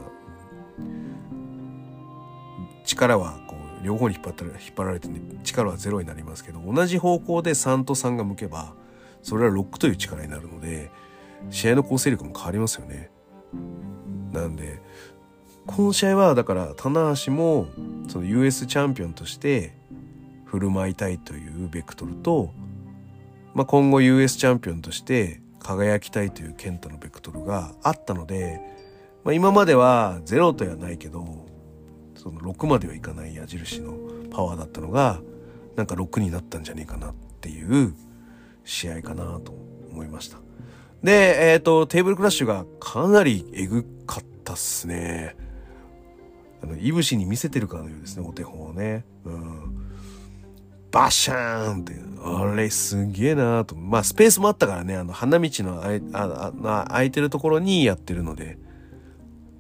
[2.84, 8.74] 力はこう両方に引っ張った引っ張られて、ね、力はゼロになりますけど同じ方向で3と3が向けば
[9.22, 10.90] それは6という力になるので
[11.50, 13.10] 試合の構成力も変わりますよね。
[14.32, 14.82] なんで
[15.66, 17.68] この試合はだから棚橋も
[18.08, 19.76] その US チャンピオンとして
[20.46, 22.54] 振る舞いたいというベクトルと、
[23.54, 28.62] まあ、今後 US チャンピオンとして輝きたいという健太のベクトルがあったので、
[29.26, 31.46] まあ、今まではゼロとはないけど
[32.16, 33.94] その6まではいかない矢印の
[34.32, 35.20] パワーだったのが
[35.76, 37.94] なんか6になったんじゃねえかなっていう
[38.64, 39.54] 試合かなと
[39.92, 40.47] 思いました。
[41.04, 45.36] で、えっ、ー、と、テーブルクラッシュがかなりエグかったっすね。
[46.64, 49.06] あの、いぶしに見せてるかのようですね、お手本をね。
[49.26, 49.88] うん。
[50.92, 53.76] バシャーンって、あれすげえなーと。
[53.76, 58.58] まあ、スペースもあったからね、あの、花道のあいああ空いてるところにやってるので。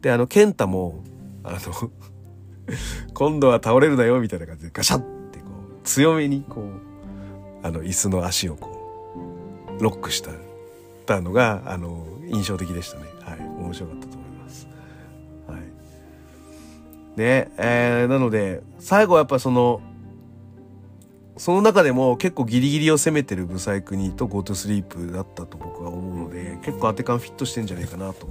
[0.02, 1.04] で、あの、ケンタも、
[1.43, 1.91] あの
[3.13, 6.65] 今度は倒れるなよ、みたいな感じでガシャってこう、強めにこう、
[7.62, 9.15] あの、椅子の足をこ
[9.80, 10.32] う、ロックした
[11.08, 13.06] たのが、あの、印象的でしたね。
[13.22, 13.39] はい。
[13.39, 14.67] 面白かったと思います。
[15.48, 17.17] はい。
[17.17, 19.82] で、えー、なので、最後はやっぱその、
[21.38, 28.28] その中でも結構ギリギリを攻めてるブサイクニーと GoTo スリープだったと僕は思うので、結構当て感フィットしてんじゃないかなと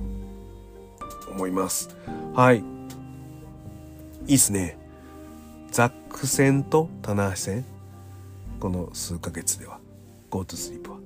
[1.31, 1.97] 思います。
[2.35, 2.59] はい。
[2.59, 4.77] いいっすね。
[5.71, 7.65] ザック戦と棚橋戦。
[8.59, 9.79] この数ヶ月では。
[10.31, 11.06] GoTo スリープは。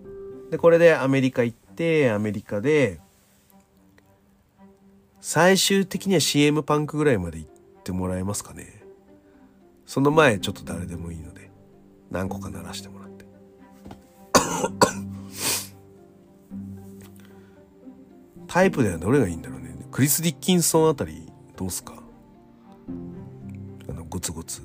[0.50, 3.00] で、これでアメリカ行って、アメリカで、
[5.20, 7.50] 最終的には CM パンクぐらいまで行っ
[7.84, 8.82] てもらえますかね。
[9.86, 11.50] その前ちょっと誰でもいいので、
[12.10, 13.24] 何個か鳴らしてもらって。
[18.46, 19.76] タイプではどれがいいんだろうね。
[19.92, 21.94] クリス・ディッキンソンあたりどうすか？
[23.88, 24.62] あのゴツゴツ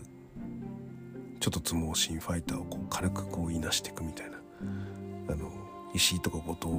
[1.40, 4.38] ちょっと相撲心ファイターをこう軽くこういなしていくみたいな
[5.96, 6.74] 石井とか後藤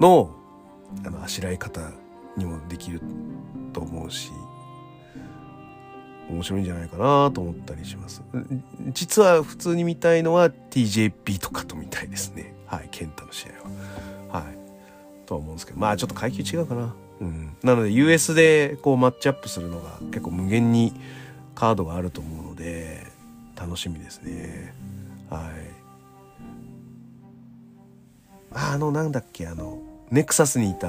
[0.00, 0.34] の
[1.04, 1.80] あのあしらい方
[2.36, 3.00] にもできる
[3.72, 4.32] と思うし
[6.28, 8.22] 面白いんじゃないかなと思ったりします。
[8.92, 12.54] 実は普通に見たいのは TJP とかと見たいですね。
[12.66, 14.40] はい健太の試合は。
[14.40, 14.56] はい。
[15.26, 16.94] とは思うんですけどまあちょっと階級違うかな。
[17.20, 20.94] うん、なので US でこうマッチアップするのが結構無限に
[21.54, 23.06] カードがあると思うので
[23.56, 24.72] 楽しみですね。
[25.28, 25.79] はい。
[28.52, 30.88] あのなんだっけあのネクサスにいた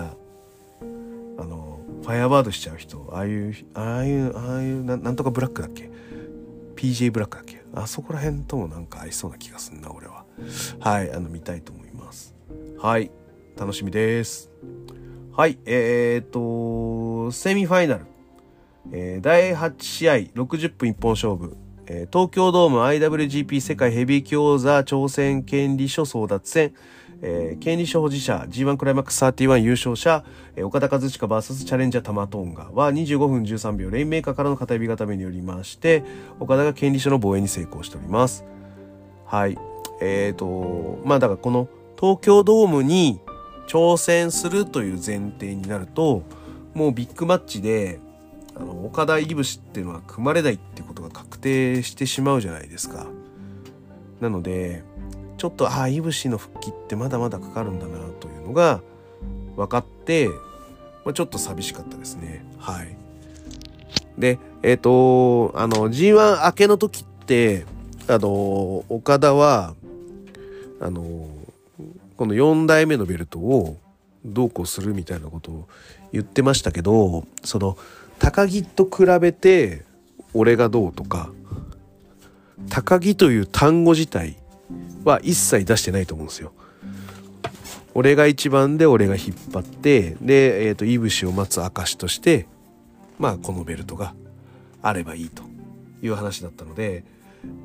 [1.38, 5.90] あのファイアバードしちゃう人ああいうああいうああいうなんとかブラックだっけ
[6.76, 7.62] ？PJ ブラックだっけ？
[7.74, 10.26] あそこら辺ともなんか合いそうな気がすんな俺は。
[10.80, 12.34] はいあの見たいと思います。
[12.80, 13.12] はい
[13.58, 14.50] 楽しみです。
[15.36, 18.06] はいえー、っとセミファイナル、
[18.92, 21.56] えー、第8試合60分一本勝負
[21.88, 26.74] え、東京ドーム IWGP 世界ヘビー級王座挑戦権利書争奪戦。
[27.22, 30.24] えー、権利書保持者 G1 クライマックス31優勝者、
[30.56, 36.04] えー、岡田和親 VS チャレンジャータマトンガは25分13秒レインメーカーからの片指固めによりまして
[36.40, 38.44] 岡田が権利書の防衛に成功しております。
[39.26, 39.58] はい。
[40.02, 41.68] えーとまあだからこの
[42.00, 43.22] 東京ドームに
[43.68, 46.24] 挑戦するという前提になると
[46.74, 48.00] もうビッグマッチで
[48.56, 53.06] あの岡田いぶしっていうのは組まれないってことが確定してしまうじゃないですか。
[54.20, 54.84] なので
[55.42, 58.80] ちょっとああいぶしの復帰ってまだまだかかるんだなというのが
[59.56, 60.28] 分かって、
[61.04, 62.46] まあ、ちょっと寂しかったですね。
[62.60, 62.96] はい。
[64.20, 67.66] でえっ、ー、とあの G1 明けの時って
[68.08, 69.74] あの岡田は
[70.80, 71.28] あの
[72.18, 73.80] この4代目のベルトを
[74.24, 75.68] どうこうするみたいなことを
[76.14, 77.80] 言ってましたけどその
[78.20, 79.86] 高木と比べて
[80.36, 81.32] 俺がどうとか
[82.70, 84.38] 高木という単語自体
[85.04, 86.54] は一切出してないと思うんですよ。
[87.94, 92.48] 俺が一番で俺が引っ張ってで、えーと、いぶしを待つ証として
[93.20, 94.14] まあこのベルトが
[94.82, 95.44] あればいいと
[96.02, 97.04] いう話だったので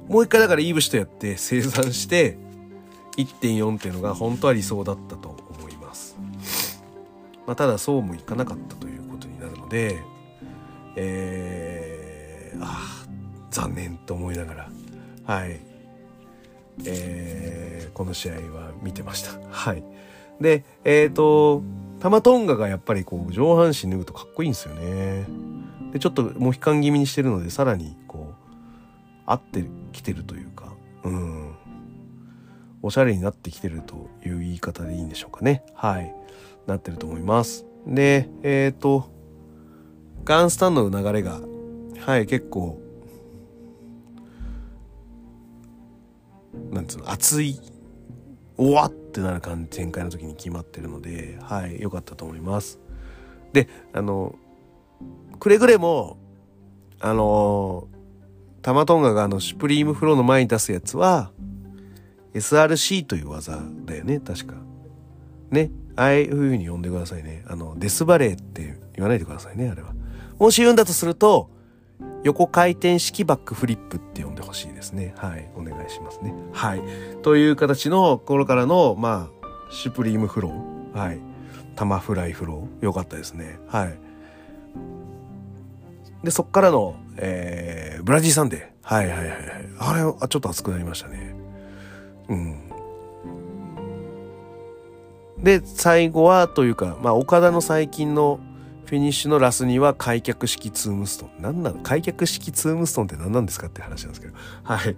[0.09, 2.39] もう一回だからいぶしとやって生産して
[3.17, 6.17] 1.4っていうのが本当は理想だったと思います。
[7.47, 10.03] まあ、ただそうもいかなかったということになるので
[10.97, 13.07] えー、ああ
[13.51, 14.71] 残念と思いながら
[15.25, 15.61] はい
[16.85, 19.39] えー、この試合は見てました。
[19.51, 19.83] はい。
[20.41, 21.63] で、えっ、ー、と、
[22.01, 25.25] タマトンガがやっぱりこう上半身脱ぐとかっこいいんですよね。
[25.93, 28.47] で、ちょっとモヒカン気味にしてるので、さらにこう、
[29.25, 30.73] 合ってきてるというか、
[31.05, 31.55] うん。
[32.83, 35.65] おしゃれになってきてるという言い方でいいんでしょうかね。
[35.75, 36.15] はい。
[36.67, 37.65] なってると思います。
[37.87, 39.11] で、えっ、ー、と、
[40.25, 41.41] ガンスタンドの流れが、
[42.01, 42.79] はい、結構
[46.71, 47.61] なんつうの熱い
[48.59, 52.79] おわってなる感じ展開の時に決まってるのではい良かったと思います。
[53.53, 54.35] であの
[55.39, 56.19] くれぐれも
[57.01, 57.89] あの
[58.63, 61.31] タマトンガがあのシュプリームフローの前に出すやつは
[62.35, 64.55] SRC という技だよね確か。
[65.51, 67.45] ねああいう風に呼んでくださいね。
[67.47, 69.95] あのデスバレーって言わないでくださいねあれは。
[70.39, 71.51] もし言うんだとすると
[72.27, 75.15] 横回転式バックフリップって呼んでほしいですね。
[75.17, 75.49] はい。
[75.55, 76.35] お願いしますね。
[76.53, 76.83] はい。
[77.23, 80.99] という形の頃からの、まあ、シュプリームフロー。
[80.99, 81.21] はい。
[81.77, 82.85] タマフライフロー。
[82.85, 83.61] よかったですね。
[83.69, 83.97] はい。
[86.25, 88.67] で、そっからの、えー、ブラジーサンデー。
[88.83, 89.39] はいはいはいはい。
[89.79, 91.33] あれ、あちょっと熱くなりましたね。
[92.29, 92.59] うん。
[95.45, 98.41] で、最後は、というか、まあ、岡田の最近の
[98.87, 101.31] フィニッシュのラスには開脚式ツームストン。
[101.41, 104.35] 何なの開脚式ツームストンって何なんですかって話なんですけど。
[104.63, 104.97] はい。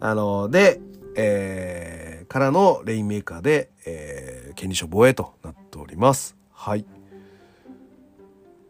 [0.00, 0.80] あの、で、
[1.16, 6.34] えー、からのレインメーカーで、えー、権利書防衛となっております。
[6.50, 6.86] はい。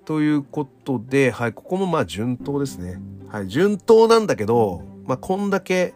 [0.05, 3.00] ということで、はい、ここもまあ順当ですね。
[3.29, 5.94] はい、順当なんだけど、まあこんだけ、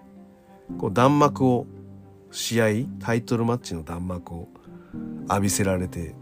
[0.78, 1.66] こう弾幕を、
[2.30, 2.66] 試合、
[3.00, 4.48] タイトルマッチの弾幕を
[5.28, 6.14] 浴びせられて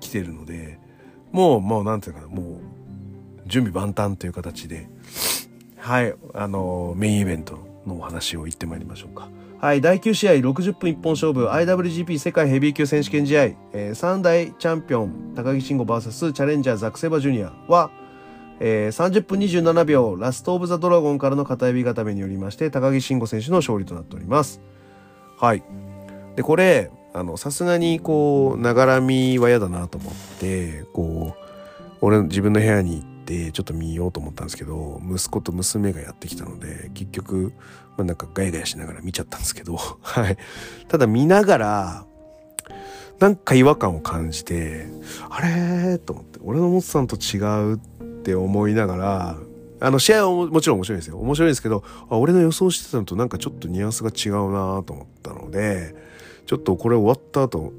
[0.00, 0.78] きてるので、
[1.34, 2.44] もう、もう、なんていうかな、もう、
[3.46, 4.86] 準備万端という形で、
[5.78, 9.28] はい、あの、メインイベントのお話を言ってまいりましょうか。
[9.58, 17.90] はい、第9試合60分一本勝負 IWGP 世界ヘビー級選手権試合、えー、3代チャンピオン高木慎吾 VS チャレンジャーザクセバジュニアは、
[18.60, 24.60] えー、30分27秒ラストオブザドラゴンからの片指固めによりまして高木慎吾選手の勝利となっております。
[25.38, 25.62] はい。
[26.36, 26.90] で、これ、
[27.36, 31.44] さすがにこうながら見は嫌だなと思ってこう
[32.00, 37.52] 俺自分の部屋に行ってちょっと見ようと思ったんですけど息子と娘がやってきたので結局、
[37.96, 40.36] まあ、なんかガヤガヤしながら見ちゃったんですけど はい。
[40.88, 42.06] ただ見ながら
[43.20, 44.88] なんか違和感を感じて
[45.30, 47.78] あれと思って俺のモツさんと違うっ
[48.24, 49.36] て思いながら
[49.78, 51.18] あの試合はもちろん面白いですよ。
[51.18, 55.94] 面白いですけどあ俺の予想してたのとなんかちょっとニュアンスが違うなと思ったので
[56.46, 57.72] ちょっとこれ終わった後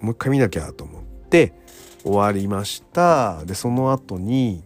[0.00, 1.54] もう一回見なきゃと思って
[2.02, 4.62] 終わりましたでその後に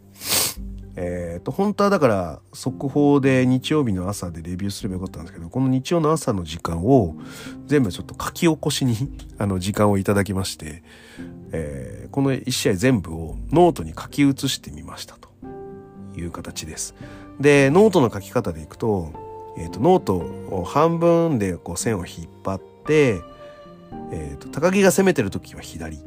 [1.01, 7.15] えっ、ー、と、本当はだから速報で日曜日の朝でレビューすればよかったんですけど、この日曜の朝の時間を
[7.67, 8.97] 全部ちょっと書き起こしに
[9.39, 10.83] あの時間をいただきまして、
[11.53, 15.29] えー、この1試合全部をノートに書き写してみましたと
[16.19, 16.97] いう形です。
[17.39, 19.13] で、ノートの書き方でいくと、
[19.57, 25.99] えっ、ー、と、ノートを半分でこう線を引っ張って、え、ー、と、高木が攻めてる時は左、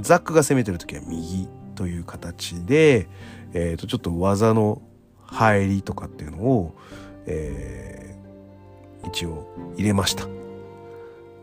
[0.00, 3.08] ザックが攻めてる時は右という形で、
[3.52, 4.82] えー、とちょっと技の
[5.22, 6.74] 入りとかっていうのを、
[7.26, 10.26] えー、一応入れました。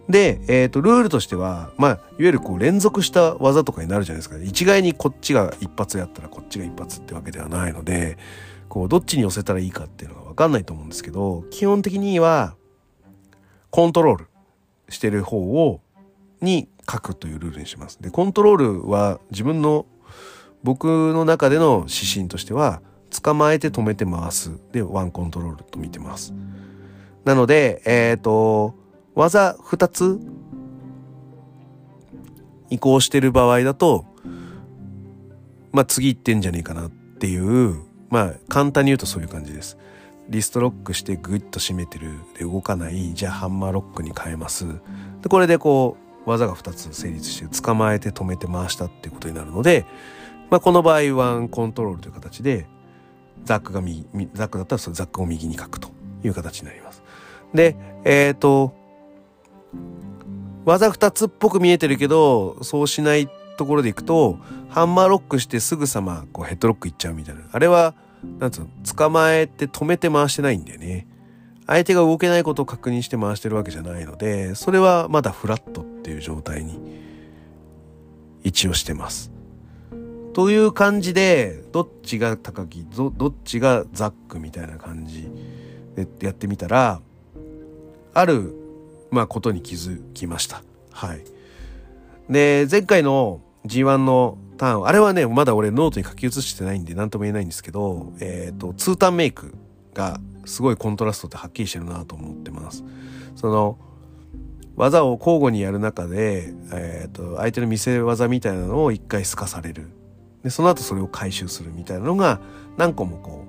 [0.09, 4.45] で、えっ、ー、と、ルールとしては、まあ、いわゆるこう連続した技とかになるじゃないですか、ね。
[4.45, 8.17] 一概にこっちが一発やったらこっちが一発ってわけではないので、
[8.69, 12.55] こう、どっちに寄せたらいいかっていうのがわかんないと思うんですけど、基本的には、
[13.75, 14.27] コントロール
[14.87, 15.81] してる方を、
[16.39, 18.01] に書くというルールにします。
[18.01, 19.85] で、コントロールは自分の
[20.63, 26.33] 僕の中での指針としては捕まえて止めて回すでワンコントロールと見てます。
[27.25, 28.75] なので、えっ、ー、と、
[29.13, 30.21] 技2つ
[32.69, 34.05] 移行してる場合だと、
[35.73, 39.77] まあ次行ってんじゃねえかなっていう、まあ簡単に言うとそういう感じです。
[40.29, 42.11] リストロックしてグッと締めてる。
[42.37, 43.13] で動かない。
[43.13, 44.65] じゃあハンマーロックに変えます。
[45.21, 49.85] でこれでこう技が2つ成立して捕まえて止めて回したっていうことになるので
[50.49, 52.67] まあ、この場合ワンコントロールという形で
[53.43, 55.89] ザックが右ザックだったらそザックを右に書くと
[56.23, 57.03] いう形になります。
[57.53, 58.73] でえっ、ー、と
[60.65, 67.41] 技2つっぽく見えてるけどそうしないところでいくとハンマーロックしてすぐさまこうヘッドロックいっちゃうみたいな。
[67.51, 67.93] あれは
[68.39, 71.07] なんつうの捕まえて止めて回してないんだよね。
[71.67, 76.79] 相手が動けないことを確認して回してるわけじゃないのでそれはまだフラットっていう状態に
[78.43, 79.35] 一応してます。
[80.35, 85.29] という感じで、どっちが高木、どっちがザックみたいな感じ
[85.95, 87.01] でやってみたら、
[88.13, 88.53] ある、
[89.11, 90.61] まあ、ことに気づきました。
[90.91, 91.23] はい。
[92.29, 99.53] で、前回の G1 のターン、あれはね、まだ俺ノートに書き写してないんで何とも言えないんですけど、えっ、ー、と、ツーターンメイク
[99.93, 102.83] がすごいコントラストってはっきりしてるなと思ってます。
[103.35, 103.77] その、
[104.75, 109.87] 技を交互にやる中で、えっ、ー、と、相手の見せ技みたいなのを一回透かされる。
[110.45, 112.39] でその後それを回収するみたいなのが
[112.77, 113.47] 何個もこ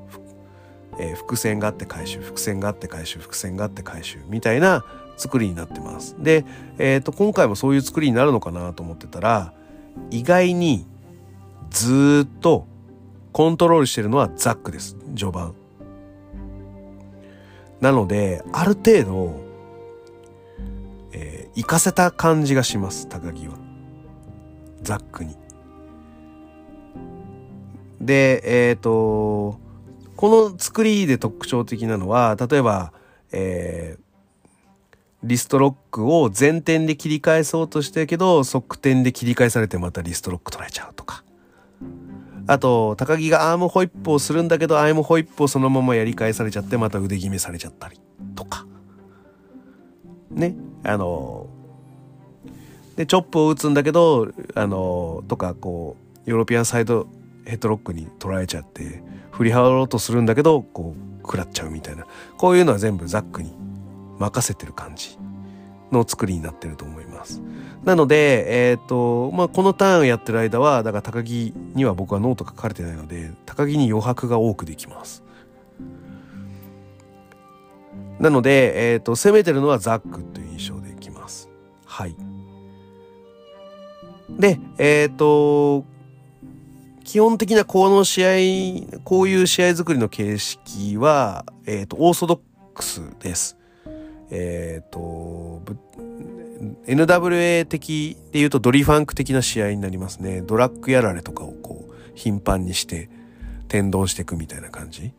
[0.98, 4.82] う、えー、伏線があって回収伏線があって回収伏線があって回収みたいな
[5.18, 6.16] 作りになってます。
[6.18, 6.46] で、
[6.78, 9.52] えー、と今回もそういう作りになるのかなと思ってたら
[10.10, 10.86] 意外に
[11.76, 12.66] ずっと
[13.32, 15.54] コントロールしてるのはザックです序盤。
[17.82, 19.40] なのである程度、
[21.12, 23.58] えー、行かせた感じがします高木は。
[24.80, 25.36] ザックに。
[28.00, 29.60] で、えっ、ー、と、
[30.16, 32.94] この作りで特徴的なのは、例えば、
[33.32, 34.02] えー、
[35.24, 41.25] リストロックを前転で切り返そうとしてるけど、側転で切り返されてまたリストロック取られちゃうとか。
[42.46, 48.00] あと、高木がアームホイップをするんだけど、アームホイップをそのままやり返されちゃって、また腕決めされちゃったり
[48.34, 48.66] とか。
[50.30, 50.54] ね。
[50.84, 51.48] あの、
[52.96, 57.06] で、チョップを打つんだけど、あの、とか、こう、ヨーロピアンサイド
[57.46, 62.04] ヘッドロックに取られちゃって振り払おうとするんだけどこう食らっちゃうみたいな
[62.36, 63.54] こういうのは全部ザックに
[64.18, 65.18] 任せてる感じ
[65.92, 67.40] の作りになってると思います。
[67.86, 75.22] なので、えっ、ー、と、まあ、このターンやってる間は、だから高木には僕はノート書かれてないので、高木に余白が多くできます。
[78.18, 81.48] なので、えっ、ー、と、攻めてるのはザックという印象でいきます。
[81.84, 82.16] はい。
[84.30, 85.84] で、えっ、ー、と、
[87.04, 92.40] 基本的なこの試合、こういう試合作りの形式は、えっ、と、オーソドッ
[92.74, 93.56] クスです。
[94.30, 95.62] えっ、ー、と、
[96.86, 100.42] NWA 的で言うとドリファンク的な試合になりますね。
[100.42, 103.10] ドラッグやられとかをこう、頻繁にして
[103.68, 105.12] 天丼していくみたいな感じ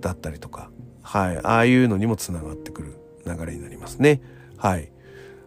[0.00, 0.70] だったりとか。
[1.02, 1.38] はい。
[1.38, 4.20] ああいうのにもつながってくる流れになりますね。
[4.56, 4.90] はい。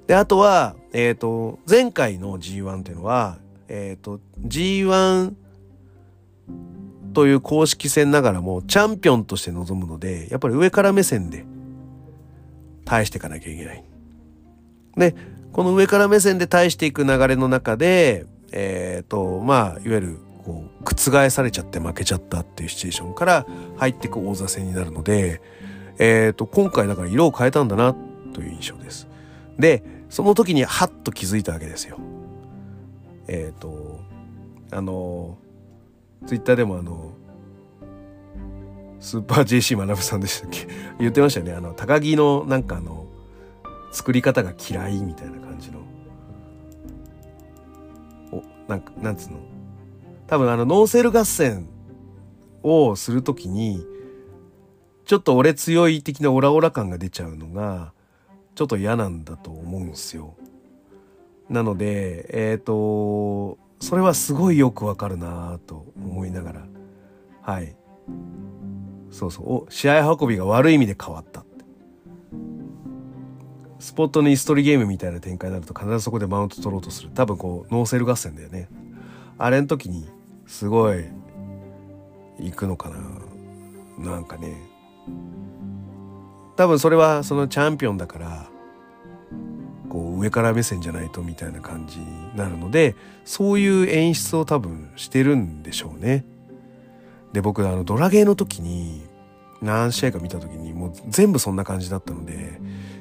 [0.05, 5.33] で、あとは、えっ、ー、と、前回の G1 っていうのは、えっ、ー、と、G1
[7.13, 11.45] という公式戦ながらもチャンピオンとして臨むので、やっぱり上から目線で
[12.85, 13.83] 対していかなきゃいけない。
[14.97, 15.15] で、
[15.53, 23.45] この上から目線で対していく流れの中で、えっ、ー、と、まあ、いわゆる、こう、覆されちゃって負けちゃったっていうシチュエーションから
[23.77, 25.41] 入っていく大座戦になるので、
[25.99, 27.95] えっ、ー、と、今回だから色を変えたんだな
[28.33, 29.07] という印象です。
[29.57, 31.97] で、その時にハッと気づいたわけですよ。
[33.27, 33.99] えっ、ー、と
[34.71, 35.37] あの
[36.25, 37.13] ツイッターでもあの
[38.99, 40.67] スーパー JC 学さんでしたっけ？
[40.99, 43.06] 言ってましたよねあの高木のなんかあの
[43.97, 45.79] 作り方が嫌いみたいな感じの。
[48.31, 49.39] おなんかなんつうの？
[50.27, 51.67] 多分あのノーセル合戦
[52.61, 53.83] をするときに
[55.05, 57.91] ちょっと俺強い的なオラオラ感が出ちゃうのが
[58.53, 60.35] ちょっと嫌なんだと思うんすよ。
[61.49, 66.67] なのでえっ、ー、とそれはすごいよくわかるなと思いながら。
[67.41, 67.75] はい。
[69.09, 69.73] そうそう。
[69.73, 71.46] 試合運びが悪い意味で変わった。
[73.79, 77.09] スポットに椅子取りゲームみたいな展開になると必ずそこでマウント取ろうとする。
[77.13, 78.69] 多分こうノーセル合戦だよね。
[79.37, 80.07] あれの時に
[80.47, 81.05] すごい
[82.39, 84.11] 行くのかな。
[84.11, 84.55] なんかね。
[86.55, 88.49] 多分それはそのチャンピオンだから
[89.89, 96.25] こう上から目線じゃないとみたいな感じになるのでそういう演出を多分してるんでしょうね。
[97.31, 99.03] で僕あのドラゲーの時に
[99.61, 102.59] 何試合か見た時にもう全部そんな感じだったので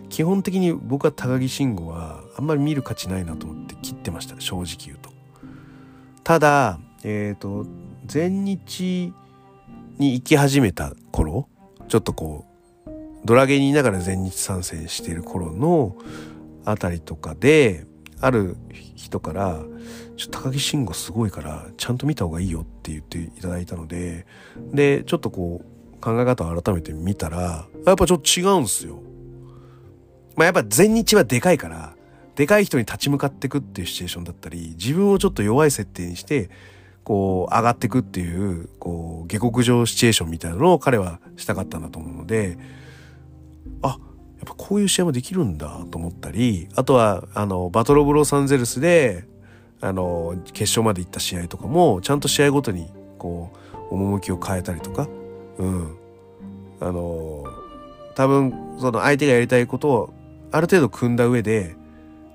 [0.08, 5.10] 基本的に僕は高木慎吾はあんまり見る価値ないなと思って切ってました正直言うと。
[6.24, 7.66] ただえっ、ー、と
[8.06, 9.12] 全日
[9.98, 11.48] に行き始めた頃
[11.88, 12.44] ちょっとこ
[12.86, 12.90] う
[13.24, 15.96] ドラゲにいながら全日参戦してる頃の
[16.64, 17.86] あたりとかで
[18.20, 18.56] ある
[18.94, 19.60] 人から
[20.16, 24.26] 「ちょっと高木慎吾すごいからちゃんと見た方がいいよ」って言っていただいたので
[24.72, 29.00] でちょっとこう考え方を改めて見たらやっぱちょっと違うんすよ。
[30.36, 31.94] まあやっぱ全日はでかいから
[32.34, 36.50] でかい人に立ち向かっていくっていうシチュエーションだったり自分をちょっと弱い設定にして
[37.02, 42.58] こう上がっていくっていうこう下克上シチュエーションみたいなのを彼はしたかったんだと思うので
[43.82, 43.98] あやっ
[44.44, 49.24] ぱこういう試合もできるんだと思ったりあとはあのバトル・ブ・ロサンゼルスで
[49.80, 53.50] あの決勝まで行った試合とかもちゃんと試合ごとにこ
[53.90, 55.08] う趣を変えたりとか
[55.58, 55.96] うん。
[56.80, 57.44] あの
[58.14, 60.14] 多分その相手がやりたいことを
[60.52, 61.76] ある程度組んだ上で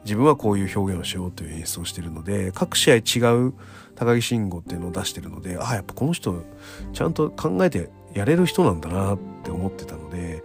[0.03, 2.99] 自分はこういう表現をしようという演出をしてるので各試合違
[3.47, 3.53] う
[3.95, 6.43] 高木慎吾っていうのを出してるのでああやっぱこの人
[6.93, 10.43] ちゃんと考えてやれる人なんだなって思ってたので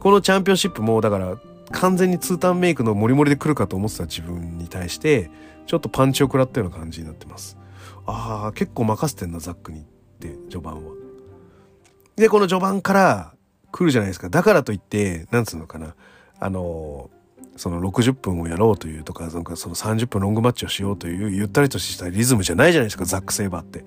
[0.00, 1.36] このチャンピオンシップもだから
[1.72, 5.30] 完全にツータンメイクのモリモリで来るかと思ってた自分に対して
[5.66, 7.58] ちょっとパンチを食らったような感じになってます。
[8.06, 9.84] ああ結構任せてんなザックにっ
[10.20, 10.92] て序盤は。
[12.14, 13.34] でこの序盤から
[13.72, 14.28] 来るじゃないですか。
[14.28, 15.96] だからといってなんつうのかな。
[16.38, 17.10] あの
[17.56, 23.84] その60分をやろうというとかなんかその30分ロングマッチをしようというゆったりとしたリズムじゃないじゃないですかザック・セイバーって。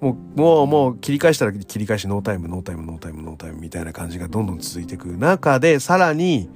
[0.00, 5.16] もうもうもう切り返したら切り返しノータイムノータイムノータイムノータイムみたいな感じがどんどん続いていく。
[5.16, 6.50] 中でさらに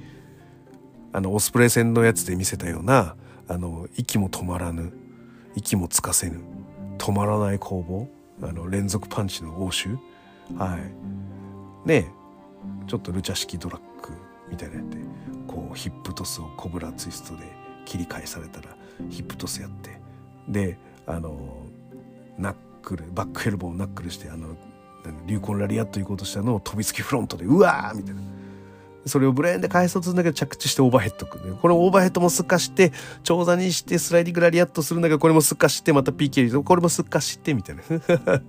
[1.13, 3.15] あのオスプレイ戦のやつで見せたような
[3.47, 4.93] あの息も止まらぬ
[5.55, 6.41] 息もつかせぬ
[6.99, 8.07] 止まらない攻防
[8.43, 9.97] あの連続パンチの応酬。
[10.57, 11.87] はい。
[11.87, 12.11] ね
[12.87, 14.28] ちょっとルチャ式ドラッグ。
[14.49, 14.97] みたいなやって
[15.47, 17.43] こうヒップトスをコブラツイストで
[17.85, 18.75] 切り返されたら
[19.09, 19.99] ヒップトスやって
[20.47, 21.63] であの
[22.37, 24.55] ナックルバックエルボーナックルしてあの
[25.25, 28.21] 流行ラリアット行こうとしたのを飛びつきフロントでうわーみたいな。
[29.05, 32.91] それをブレーンで返そうとするんだけど着地してオーバーヘッドくる、このオーバーヘッドもすっかして
[33.23, 37.81] 長座にしてスライディングラリアットするんだけどこれもすっかしてまた PK 入れこれもすっかしてみたいな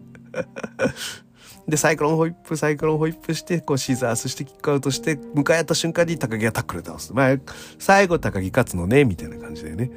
[1.71, 7.15] で、サイクロンホイップ、サイクロンホイップして、こうシザースしてキックアウトして、向かい合った瞬間に高木がタックル倒す。
[7.15, 7.37] まあ、
[7.79, 9.91] 最後高木勝つのね、みたいな感じだよね。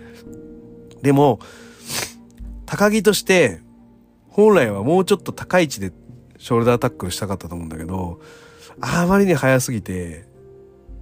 [1.02, 1.40] でも、
[2.66, 3.60] 高木として、
[4.30, 5.92] 本来はもうちょっと高い位置で
[6.40, 8.20] ショルダータックルしたかったと思うんだけど、
[8.82, 10.26] あまりに早すぎて、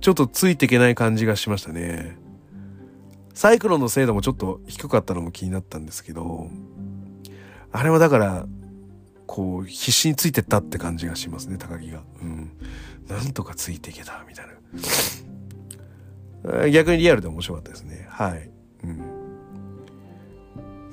[0.02, 2.18] ちょっとついていけない感じがしましたね。
[3.34, 6.50] サイクロンの精度もちょっと低かったのも気になったんですけど、
[7.72, 8.46] あれはだから、
[9.32, 12.02] こう必死についてったって感じがしますね高木が。
[12.22, 12.52] うん、
[13.08, 14.46] なんとかついていけたみたい
[16.44, 16.68] な。
[16.70, 18.08] 逆にリアルで面白かったですね。
[18.10, 18.50] はい。
[18.84, 19.02] うん、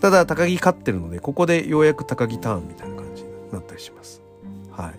[0.01, 4.23] ただ高木勝ってるのでここでようやく高木ターンみたいな感じになったりします。
[4.71, 4.93] は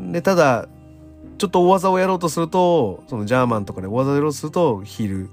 [0.00, 0.12] い。
[0.12, 0.68] でただ
[1.38, 5.30] ちょっと大技をやろうとするとそのジャーマンとかで大技をやろうとするとヒール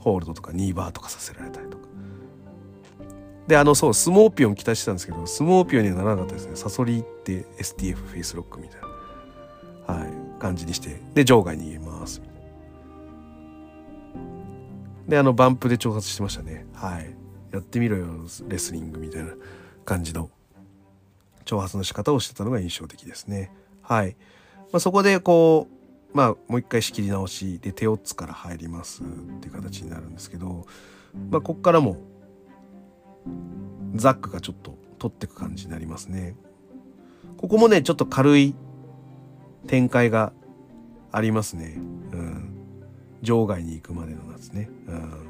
[0.00, 1.63] ホールドとかニーバーとかさせられたり。
[3.46, 6.56] で、あの、そう、スモーピオン期待してたんですけど、スモーピオンにはならなかったですね。
[6.56, 8.80] サソリって STF フェイスロックみたい
[9.86, 12.22] な、はい、感じにして、で、場外に入れます。
[15.06, 16.66] で、あの、バンプで挑発してましたね。
[16.72, 17.14] はい。
[17.52, 18.06] やってみろよ、
[18.48, 19.34] レスリングみたいな
[19.84, 20.30] 感じの
[21.44, 23.52] 挑発の仕方をしてたのが印象的ですね。
[23.82, 24.16] はい。
[24.72, 29.06] まあ、そこで、こう、まあ、もう一回仕切り直しで手オッツから入りますっ
[29.40, 30.66] ていう形になるんですけど、
[31.30, 31.98] まあ、ここからも
[33.94, 36.36] ザックがちょっと取ってく感じになりますね。
[37.36, 38.54] ここもね、ちょっと軽い
[39.66, 40.32] 展開が
[41.12, 41.74] ありますね。
[42.12, 42.50] うん。
[43.22, 44.68] 場外に行くまでのやつね。
[44.86, 45.24] うん。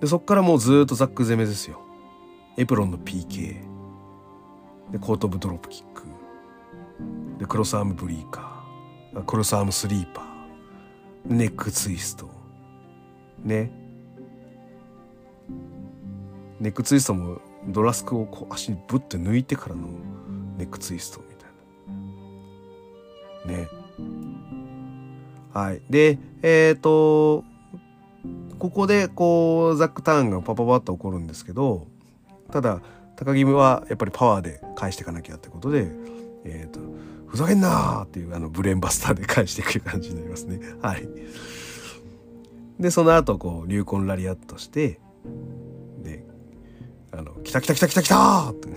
[0.00, 1.80] で、そっからもうずっとザック攻めですよ。
[2.56, 3.56] エプロンの PK。
[4.90, 6.02] で、コート・ブ・ドロップキック。
[7.38, 9.22] で、クロスアーム・ブリーカー。
[9.22, 11.34] クロスアーム・スリーパー。
[11.34, 12.28] ネック・ツイスト。
[13.42, 13.83] ね。
[16.64, 19.86] ネックツイストもドラスクをこう足にブッて抜いてからの
[20.56, 21.46] ネックツイストみた
[23.52, 23.58] いな。
[23.58, 23.68] ね。
[25.52, 25.82] はい。
[25.90, 27.44] で、えっ、ー、と、
[28.58, 31.86] ここでこうザックターンがパパパッと起こるんですけど、
[32.50, 32.80] ただ、
[33.16, 35.88] 高木はやっぱりパワーで返していかなきゃってことで、
[36.46, 36.80] えっ、ー、と、
[37.26, 40.60] ふざけんなーっていうあのブレーンバスターで返していく感じになりますね。
[40.80, 41.06] はい。
[42.80, 44.98] で、その後、こう、流魂ラリアットして、
[47.16, 48.68] あの、来た来た来た来た来たって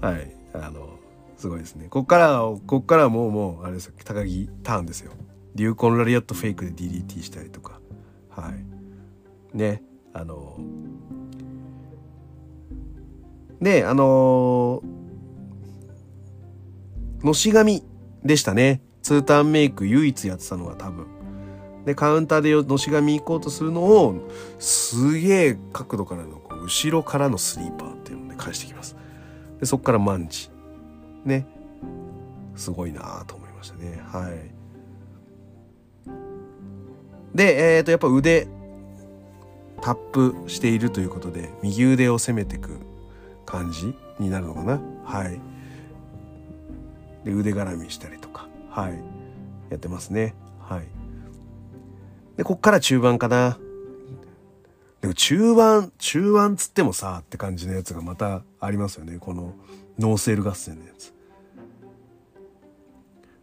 [0.06, 0.36] はい。
[0.54, 0.98] あの、
[1.36, 1.86] すごいですね。
[1.90, 5.12] こっから、こっからもう、もう、あれですよ、高木ターンですよ。
[5.54, 7.80] 流魂ラリアットフェイクで DDT したりとか。
[8.28, 9.56] はい。
[9.56, 9.82] ね。
[10.12, 10.56] あの、
[13.60, 14.82] で、あの
[17.22, 17.84] のし紙
[18.24, 18.82] でしたね。
[19.02, 21.06] ツーターンメイク唯一やってたのは多分。
[21.84, 24.28] で、カウンターでのし紙行こうとするのを、
[24.58, 28.96] すげえ角度からの、こう後ろからのスリーパーっていうので返してきます。
[29.58, 30.50] で、そこからマンチ。
[31.24, 31.46] ね。
[32.56, 34.02] すごいなと思いましたね。
[34.06, 34.60] はい。
[37.34, 38.48] で、えっ、ー、と、やっぱ腕、
[39.80, 42.78] タップしているということで、右腕を攻めていく
[43.46, 44.80] 感じになるのかな。
[45.04, 45.40] はい。
[47.24, 48.48] で、腕絡みしたりとか。
[48.68, 48.94] はい。
[49.70, 50.34] やってますね。
[50.60, 50.99] はい。
[52.40, 53.58] で、こっから中盤かな。
[55.02, 59.18] でも中盤、中盤つってもさ、って感じのやつがまたありますよね。
[59.18, 59.52] この
[59.98, 61.12] ノーセール合戦のやつ。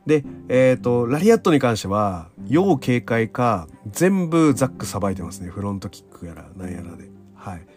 [0.07, 5.49] で、えっ、ー、と、ラリアットに関しては、要警戒か、全部ザックさばいてますね。
[5.49, 7.07] フロントキックやら、なんやらで。
[7.35, 7.67] はい。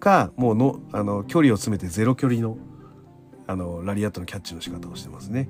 [0.00, 2.56] か、もうの、あの、距離を詰めてゼロ距離の、
[3.46, 5.46] あの、ラリアットのキャッチの仕方をしてますね。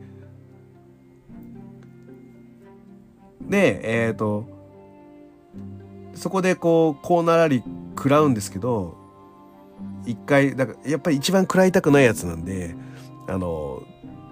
[3.49, 4.54] で、えっ、ー、と、
[6.15, 7.65] そこでこう、コーナーラリー
[7.97, 8.97] 食らうんですけど、
[10.07, 12.75] 一回、だからやっぱり一番食らいたくないやつなんで、
[13.27, 13.83] あの、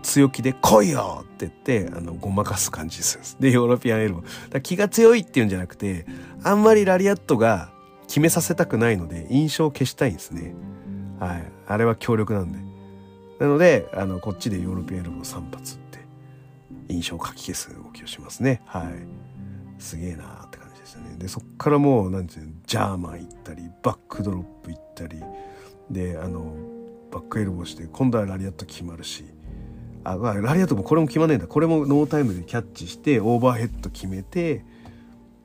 [0.03, 3.37] 強気で来いよって言って、あの、ごまかす感じです。
[3.41, 4.61] で、ヨーロピアンエルボー。
[4.61, 6.07] 気が強いっていうんじゃなくて、
[6.43, 7.71] あんまりラリアットが
[8.09, 10.55] 決めさせたくないので、印象を消したいんですね。
[11.21, 11.45] はい。
[11.67, 12.59] あれは強力なんで。
[13.39, 15.99] なので、あの、こっちでヨーロピアンエルボー3発って、
[16.89, 18.61] 印象をかき消す動きをしますね。
[18.67, 18.85] はい。
[19.79, 20.42] すげえな
[21.23, 21.29] で。
[21.29, 25.23] そっからもう、なんていうの、ジャーマン行ったり、バックドロップ行ったり、
[25.91, 26.55] で、あの、
[27.11, 29.25] バックエルボーして、今度はラリアット決まるし、
[30.05, 31.47] あ、まあ、ラリアットもこれも決まんないんだ。
[31.47, 34.65] これもノータイムでキャッチして、オーバーヘッド決めて、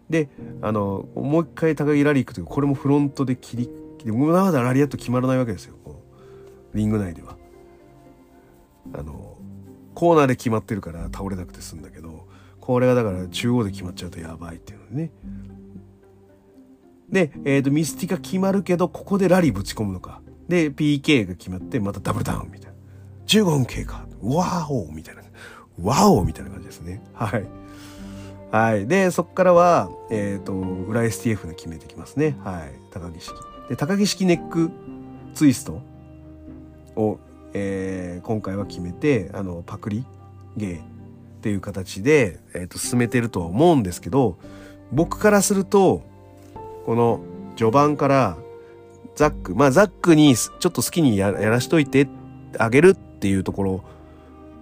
[0.10, 0.30] で、
[0.62, 3.70] あの、もう一回鷹木ラリー行くというこれもフロントで切り、
[4.04, 5.76] でまだまだラリアット決まらないわけですよ。
[6.74, 7.38] リング内では。
[8.94, 9.38] あの、
[9.94, 12.28] コーナーで決まってるから倒れなくて済んだけど、
[12.62, 15.12] これがだから中央で決まっちゃうとやばいっていうのね。
[17.10, 20.22] で、えっ、ー、と、ミスティが決まるけど、ここでラリーぶち込むのか。
[20.50, 22.78] で、PK が決まって、またダブルダウンみたいな。
[23.28, 24.06] 15分経過。
[24.22, 25.22] ワオみたいな。
[25.82, 27.02] ワオみたいな感じですね。
[27.14, 27.46] はい。
[28.52, 28.88] はい。
[28.88, 32.38] で、そこからは、えっ、ー、と、裏 STF で決めてきますね。
[32.44, 32.72] はい。
[32.92, 33.34] 高木式。
[33.70, 34.72] で、高木式ネック
[35.34, 35.82] ツイスト
[36.96, 37.20] を、
[37.54, 40.06] えー、今回は決めて、あの、パクリ
[40.56, 40.84] ゲーっ
[41.42, 44.38] ていう形で、えっ、ー、と、進めてるとは思うんですけど、
[44.92, 46.04] 僕からすると、
[46.88, 47.20] この
[47.58, 48.38] 序盤から
[49.16, 52.08] ザック、まあザックにちょっと好きにやらしといて
[52.58, 53.84] あげるっていうところ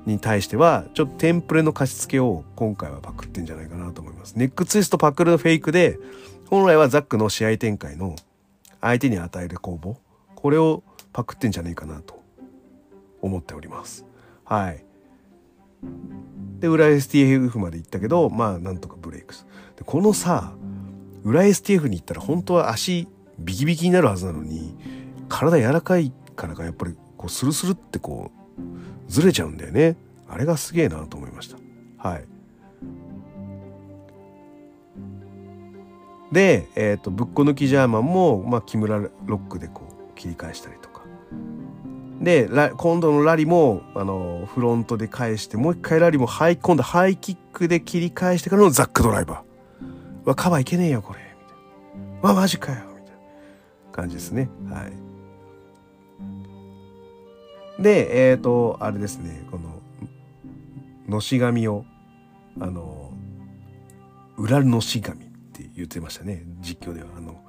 [0.08, 4.34] に対しては、ちょっとテンプレの貸し付けを今回はパクってんじゃないかなと思います。
[4.38, 6.00] ネックツイストパクルのフェイクで、
[6.50, 8.16] 本来はザックの試合展開の
[8.82, 9.98] 相手に与える攻防、
[10.34, 10.82] これを
[11.14, 12.24] パクってんじゃないかなと
[13.22, 14.04] 思っております。
[14.46, 14.84] はい。
[16.60, 19.46] で、裏 STF まで行ったけど、まあなんとかブレイクス。
[19.76, 20.56] で、このさ、
[21.26, 23.08] 裏 STF に行ったら本当は足
[23.40, 24.78] ビキビキになるはずなのに
[25.28, 29.98] 体柔らかいからかやっぱりこうスルスルってこうずれちゃうんだよね。
[30.30, 31.58] あれがすげえなと思いました。
[31.98, 32.26] はい。
[36.32, 41.04] で、えーと、ぶっこ抜きジャーマンも、まあ、木村ロックでこう切り返したりとか。
[42.22, 49.55] で今度のラリもあのフロントで返してもう一回ラリもハイ今度ハイキックで切り返してからのザックドライバー。
[50.26, 54.50] わカバーいけねえよこれみたいなわ、マジかよみたいな感じですね。
[54.70, 55.06] はい。
[57.82, 59.82] で、えっ、ー、と、あれですね、この、
[61.08, 61.86] のし紙を、
[62.60, 63.12] あの、
[64.38, 66.44] 裏のし紙って言ってましたね。
[66.62, 67.44] 実況では、あの、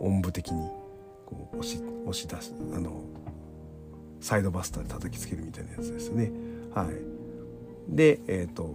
[0.00, 0.68] おんぶ的に、
[1.26, 3.02] こう、押し、押し出す、あの、
[4.20, 6.32] サイドバスターで叩きつけるみたいなやつですね。
[6.74, 7.94] はい。
[7.94, 8.74] で、えっ、ー、と、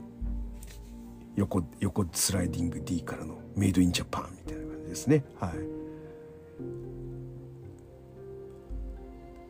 [1.36, 5.24] 横、横スライディング D からのメイドインジャパンみたいな感じですね。
[5.40, 5.52] はい。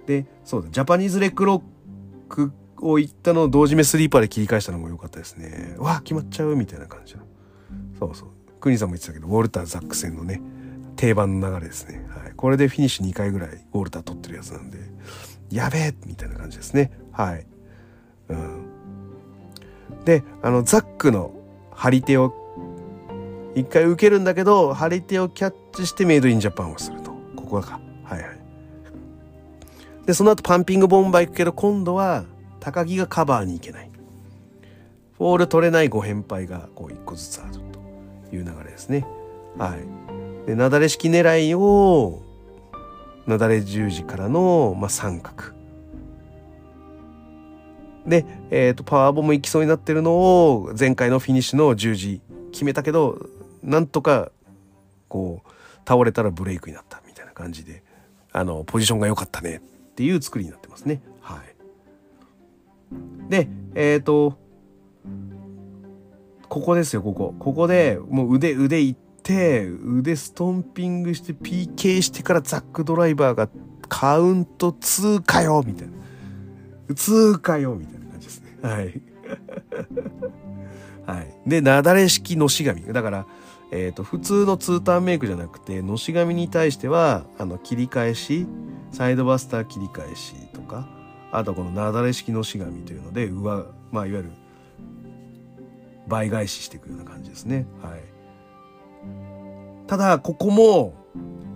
[0.06, 1.62] で、そうだ、ジャパニーズレックロッ
[2.30, 5.76] クを言ったのを同時目スリーパーで切り返したのも良かったですね。
[5.78, 7.24] わあ、決まっちゃうみたいな感じの。
[8.00, 8.30] そうそう。
[8.60, 10.42] クニさんも言ってたけど、ウォルター・ザック戦のね、
[10.96, 12.06] 定番の流れですね。
[12.10, 12.34] はい。
[12.36, 14.80] これでフィニッシュ2回ぐらいウォルター取ってるやつなんで、
[15.52, 16.92] やべえみたいな感じですね。
[17.12, 17.46] はい。
[18.30, 18.66] うん。
[20.06, 21.34] で、あの、ザックの
[21.76, 22.34] 張り手を
[23.56, 27.12] 一回受けるんだけど、張り手をキャッチしてメイドインジャパンをすると。
[27.36, 27.80] ここか。
[28.04, 28.40] はいはい。
[30.06, 32.26] で、その後パンピングボンバー行くけど、今度は
[32.60, 33.90] 高木がカバーに行けない。
[35.18, 37.54] フォール取れないご返敗がこう一個ずつある
[38.30, 39.06] という流れですね。
[39.58, 40.48] はい。
[40.48, 42.22] で、なだれ式狙いを、
[43.28, 45.53] なだれ十字からの、まあ、三角。
[48.06, 53.30] で、えっ、ー、と、パワーボム行きそうになってるのを、前回のフィニッシュの十字決めたけど、
[53.62, 54.32] なんとか、
[55.08, 55.49] こう、
[55.88, 57.84] 倒れたらブレイクになったみたいな感じで、
[58.32, 61.01] あの、ポジションが良かったねっていう作りになってますね。
[61.22, 63.30] はい。
[63.30, 64.38] で、えっ、ー、と、
[66.49, 67.34] ここですよ、ここ。
[67.39, 73.49] ここでもう腕、腕いって、腕ストンピングして PK してからザックドライバーが
[73.88, 75.93] カウント2かよみたいな。
[76.90, 78.58] 2かよみたいな感じですね。
[78.62, 79.02] はい。
[81.06, 81.50] はい。
[81.50, 82.86] で、なだれ式のし紙。
[82.94, 83.26] だから、
[83.72, 88.46] えっ、ー、と、普通のツーターンメイクじゃなくて、のし紙に対しては、あの、切り返し、
[88.92, 90.88] サイドバスター切り返しとか、
[91.32, 94.32] あとこのなだれ式のし紙というので、上、まあ、いわゆる、
[96.08, 97.66] 倍返ししていくような感じですね。
[97.82, 98.02] はい。
[99.88, 100.94] ただ、ここも、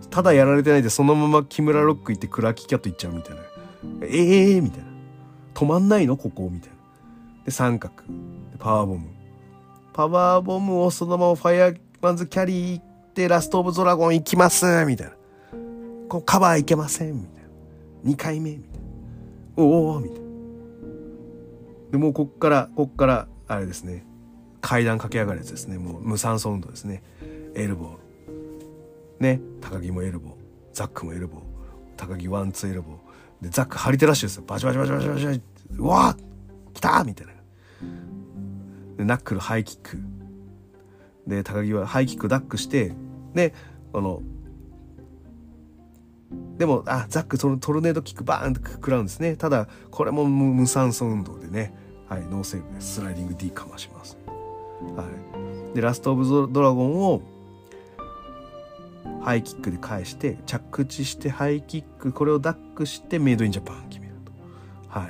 [0.10, 3.42] ただやられてないで、そのまま木村ロック行ってクラキキャット行っちゃうみたいな。
[4.04, 4.87] ええー、みたいな。
[5.58, 6.76] 止まんないのここみたいな。
[7.44, 7.96] で、三角。
[8.60, 9.08] パワーボム。
[9.92, 15.14] パワーボムをそのままファイアマンズキャリー行ってラストオブドラゴン行きますみたいな。
[16.10, 17.44] こうカバーいけませんみたい
[18.06, 18.12] な。
[18.12, 19.64] 2回目みたいな。
[19.64, 20.28] おおみたいな。
[21.94, 24.06] で、もうこっから、こっから、あれですね。
[24.62, 25.80] 階段駆け上がるやつですね。
[25.80, 27.02] もう無酸素運動ですね。
[27.56, 29.24] エルボー。
[29.24, 29.42] ね。
[29.60, 30.34] 高木もエルボー。
[30.72, 31.42] ザックもエルボー。
[31.96, 33.07] 鷹木ワンツーエルボー。
[33.42, 34.44] で、ザック張り手ラッシュですよ。
[34.48, 35.42] バチバチバチバチバチバチ。
[35.78, 36.16] うわ
[36.74, 37.34] 来たみたいな。
[38.98, 39.98] で、ナックルハイキック。
[41.28, 42.96] で、鷹木はハイキックダックして、
[43.34, 43.54] で、
[43.92, 44.22] この、
[46.58, 49.36] でも、あ、ザック、そのトルネードキックバーンと食らうんですね。
[49.36, 51.74] ただ、これも無酸素運動でね、
[52.10, 54.18] はい、ノーセーブでスライディング D かまします。
[54.96, 55.04] は
[55.72, 55.76] い。
[55.76, 57.22] で、ラストオブドラゴンを、
[59.22, 64.32] ハイキックで返して、着地してハイキック、これをダックしてメイドインジャパン決めると。
[65.00, 65.10] はい。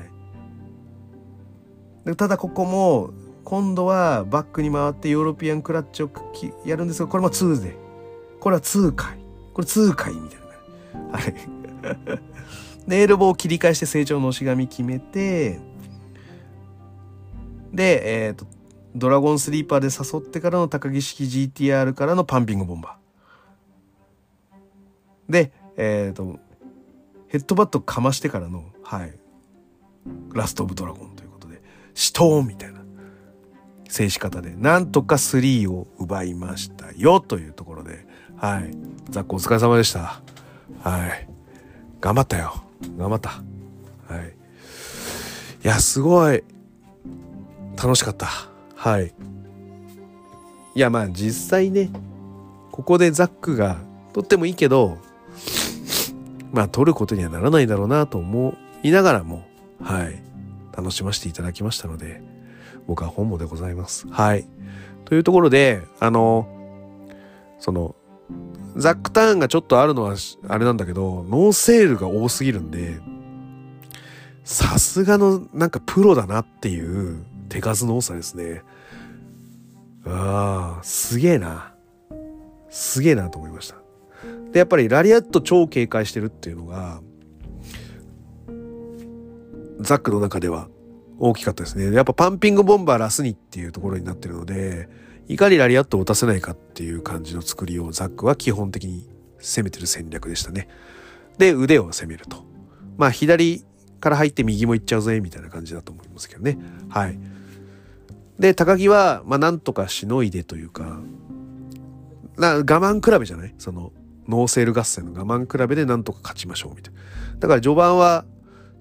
[2.05, 3.12] でただここも、
[3.43, 6.12] 今度はバックに回ってヨーロピアンクラッチを
[6.66, 7.76] やるんですが、これも2で。
[8.39, 9.18] これは2回。
[9.53, 11.18] これ2回みたいな。
[11.18, 11.34] はい。
[12.89, 15.60] で、エルボーを切り返して成長の押し紙決めて、
[17.74, 18.45] で、えっ、ー、と、
[18.95, 23.07] ドラゴンスリーパーで誘ってからの高木式 GTR からのパンピングボンバー。
[25.30, 26.39] で、えっ、ー、と、
[27.28, 29.13] ヘッドバットかましてからの、はい、
[30.34, 31.61] ラストオブドラゴンということで、
[31.93, 32.82] 死闘みたいな
[33.89, 38.05] 制し方で、なんとか3を奪いましたよというところで、
[38.38, 38.71] はい、
[39.09, 40.21] ザックお疲れ様でした。
[40.82, 41.28] はい。
[41.99, 42.53] 頑張ったよ。
[42.97, 43.30] 頑張った。
[43.30, 44.36] はい。
[45.63, 46.43] いや、すごい、
[47.75, 48.28] 楽しかった。
[48.75, 49.13] はい。
[50.75, 51.89] いや、まあ実際ね、
[52.71, 53.78] ここでザックが
[54.13, 54.99] とってもいいけど、
[56.51, 59.45] まあ取ることにはならないだろうなと思いながらも、
[59.81, 60.21] はい。
[60.75, 62.21] 楽しませていただきましたので、
[62.85, 64.07] 僕は本望でございます。
[64.07, 64.47] はい。
[65.05, 66.47] というところで、あの、
[67.59, 67.95] その、
[68.75, 70.15] ザックターンがちょっとあるのは
[70.47, 72.99] あれなんだけど、ノーセールが多すぎるんで、
[74.43, 78.61] さすがのなんかプロだなっていう手数の多さですね。
[80.05, 81.73] ああ、すげえな。
[82.69, 83.75] すげえなと思いました。
[84.51, 87.01] で、やっぱりラリアット超警戒してるっていうのが、
[89.79, 90.69] ザックの中では
[91.19, 91.93] 大きかったですね。
[91.93, 94.89] やっぱパンピングボンバーラスにっていうところになってるので、
[95.27, 100.67] いかにラリアットを打たせないかっていう感じの作りをザックは基本的に攻めてる戦略でしたね。
[101.37, 102.45] で、腕を攻めると。
[102.97, 103.65] まあ、左
[103.99, 106.57] から入って右も行っちゃうぜ、みたいな感じだと思いますけどね。
[106.89, 107.19] はい。
[108.39, 111.01] で、高木は、まあ、なんとかしのいでというか、
[112.37, 113.55] な我慢比べじゃない？
[113.57, 113.91] その、
[114.28, 116.99] ノーセール合戦の我慢比べでなんとか勝ちましょう、みたいな。
[117.39, 118.25] だから序盤は、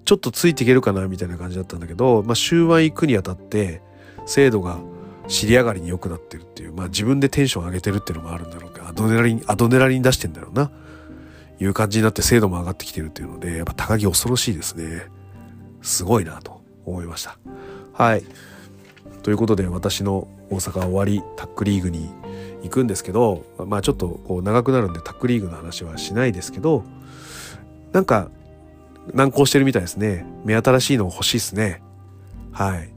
[0.05, 3.81] ちょっとついていけるかな、みたいな感じだったんだけど、まあ、終盤行くにあたって、
[4.25, 4.79] 精度が
[5.27, 10.71] 尻上がりに良くなってるっていう、まあ、自分でテンション上げてるっていうのもあるんだろうけど、アドネラリン、アドネラリン出してんだろうな。
[11.59, 15.07] いう感じになって精度も上がってきてるっていうので、やっぱ高木恐ろしいですね。
[15.81, 17.37] すごいなと思いました。
[17.93, 18.23] はい。
[19.23, 22.09] ということで私の大阪終わりタックリーグに
[22.63, 26.83] 行くんですけどまあちょっとこう長くなるんでタックリーグの話はしないですけど
[27.91, 28.29] なんか
[29.13, 30.25] 難航してるみたいですね。
[30.43, 31.81] 目新しいの欲しいですね。
[32.51, 32.89] はい。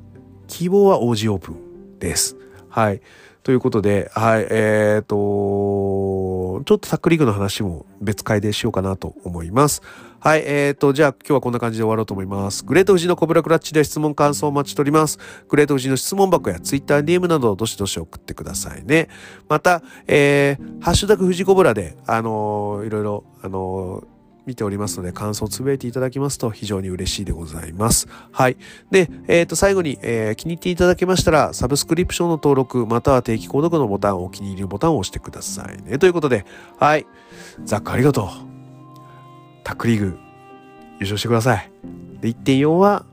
[0.49, 2.37] 希望は OG オープンです。
[2.69, 3.01] はい。
[3.43, 4.47] ということではい。
[4.51, 9.83] えっ、ー、とちょっとタックリーグの話も別会でしようかなと思います。
[10.21, 12.63] はい、えーと、じゃあ今日はこんな感じで終わろうと思います。
[12.63, 15.19] グレート富士のコブラクラッチで質問感想をお待ちしております。
[15.49, 19.09] グレート富士の質問箱やツイッター DM などをどしどし送ってくださいね。
[19.49, 28.09] また、えー、ハッシュタグ富士コブラで、あのー、いろいろ、あのー見ておりますので、感想をつぶやいていただきますと非常に嬉しいでございます。
[28.33, 28.57] はい。
[28.91, 35.99] で、えっ、ー、と、最後に、えー、気に入っていただけましたら、サブスクリプションの登録、または定期購読のボタン、お気に入りのボタンを押してくださいね。
[35.99, 36.45] ということで、
[36.79, 37.07] はい。
[37.65, 38.50] ザックありがとう。
[39.71, 40.19] タックリーグ
[40.99, 41.71] 優勝してください。
[42.21, 43.07] で、1.4は、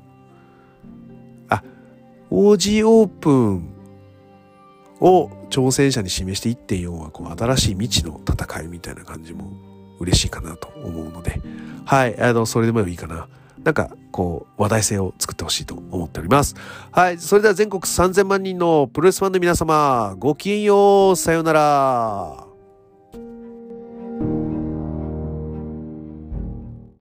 [1.50, 1.64] あ、
[2.32, 3.70] OG オープン
[5.00, 9.52] を挑戦者に示して1.4はこう新しい未知の戦いみたいな感じも
[10.00, 11.40] 嬉しいかなと思うので、
[11.86, 13.28] はい、あの、それでもいいかな。
[13.64, 16.56] なんか、こう、話題性を作ってほしいと思っております。
[16.92, 22.47] はい、それでは全国3000万人のプロレスファンの皆様、ごきげんよう、さようなら。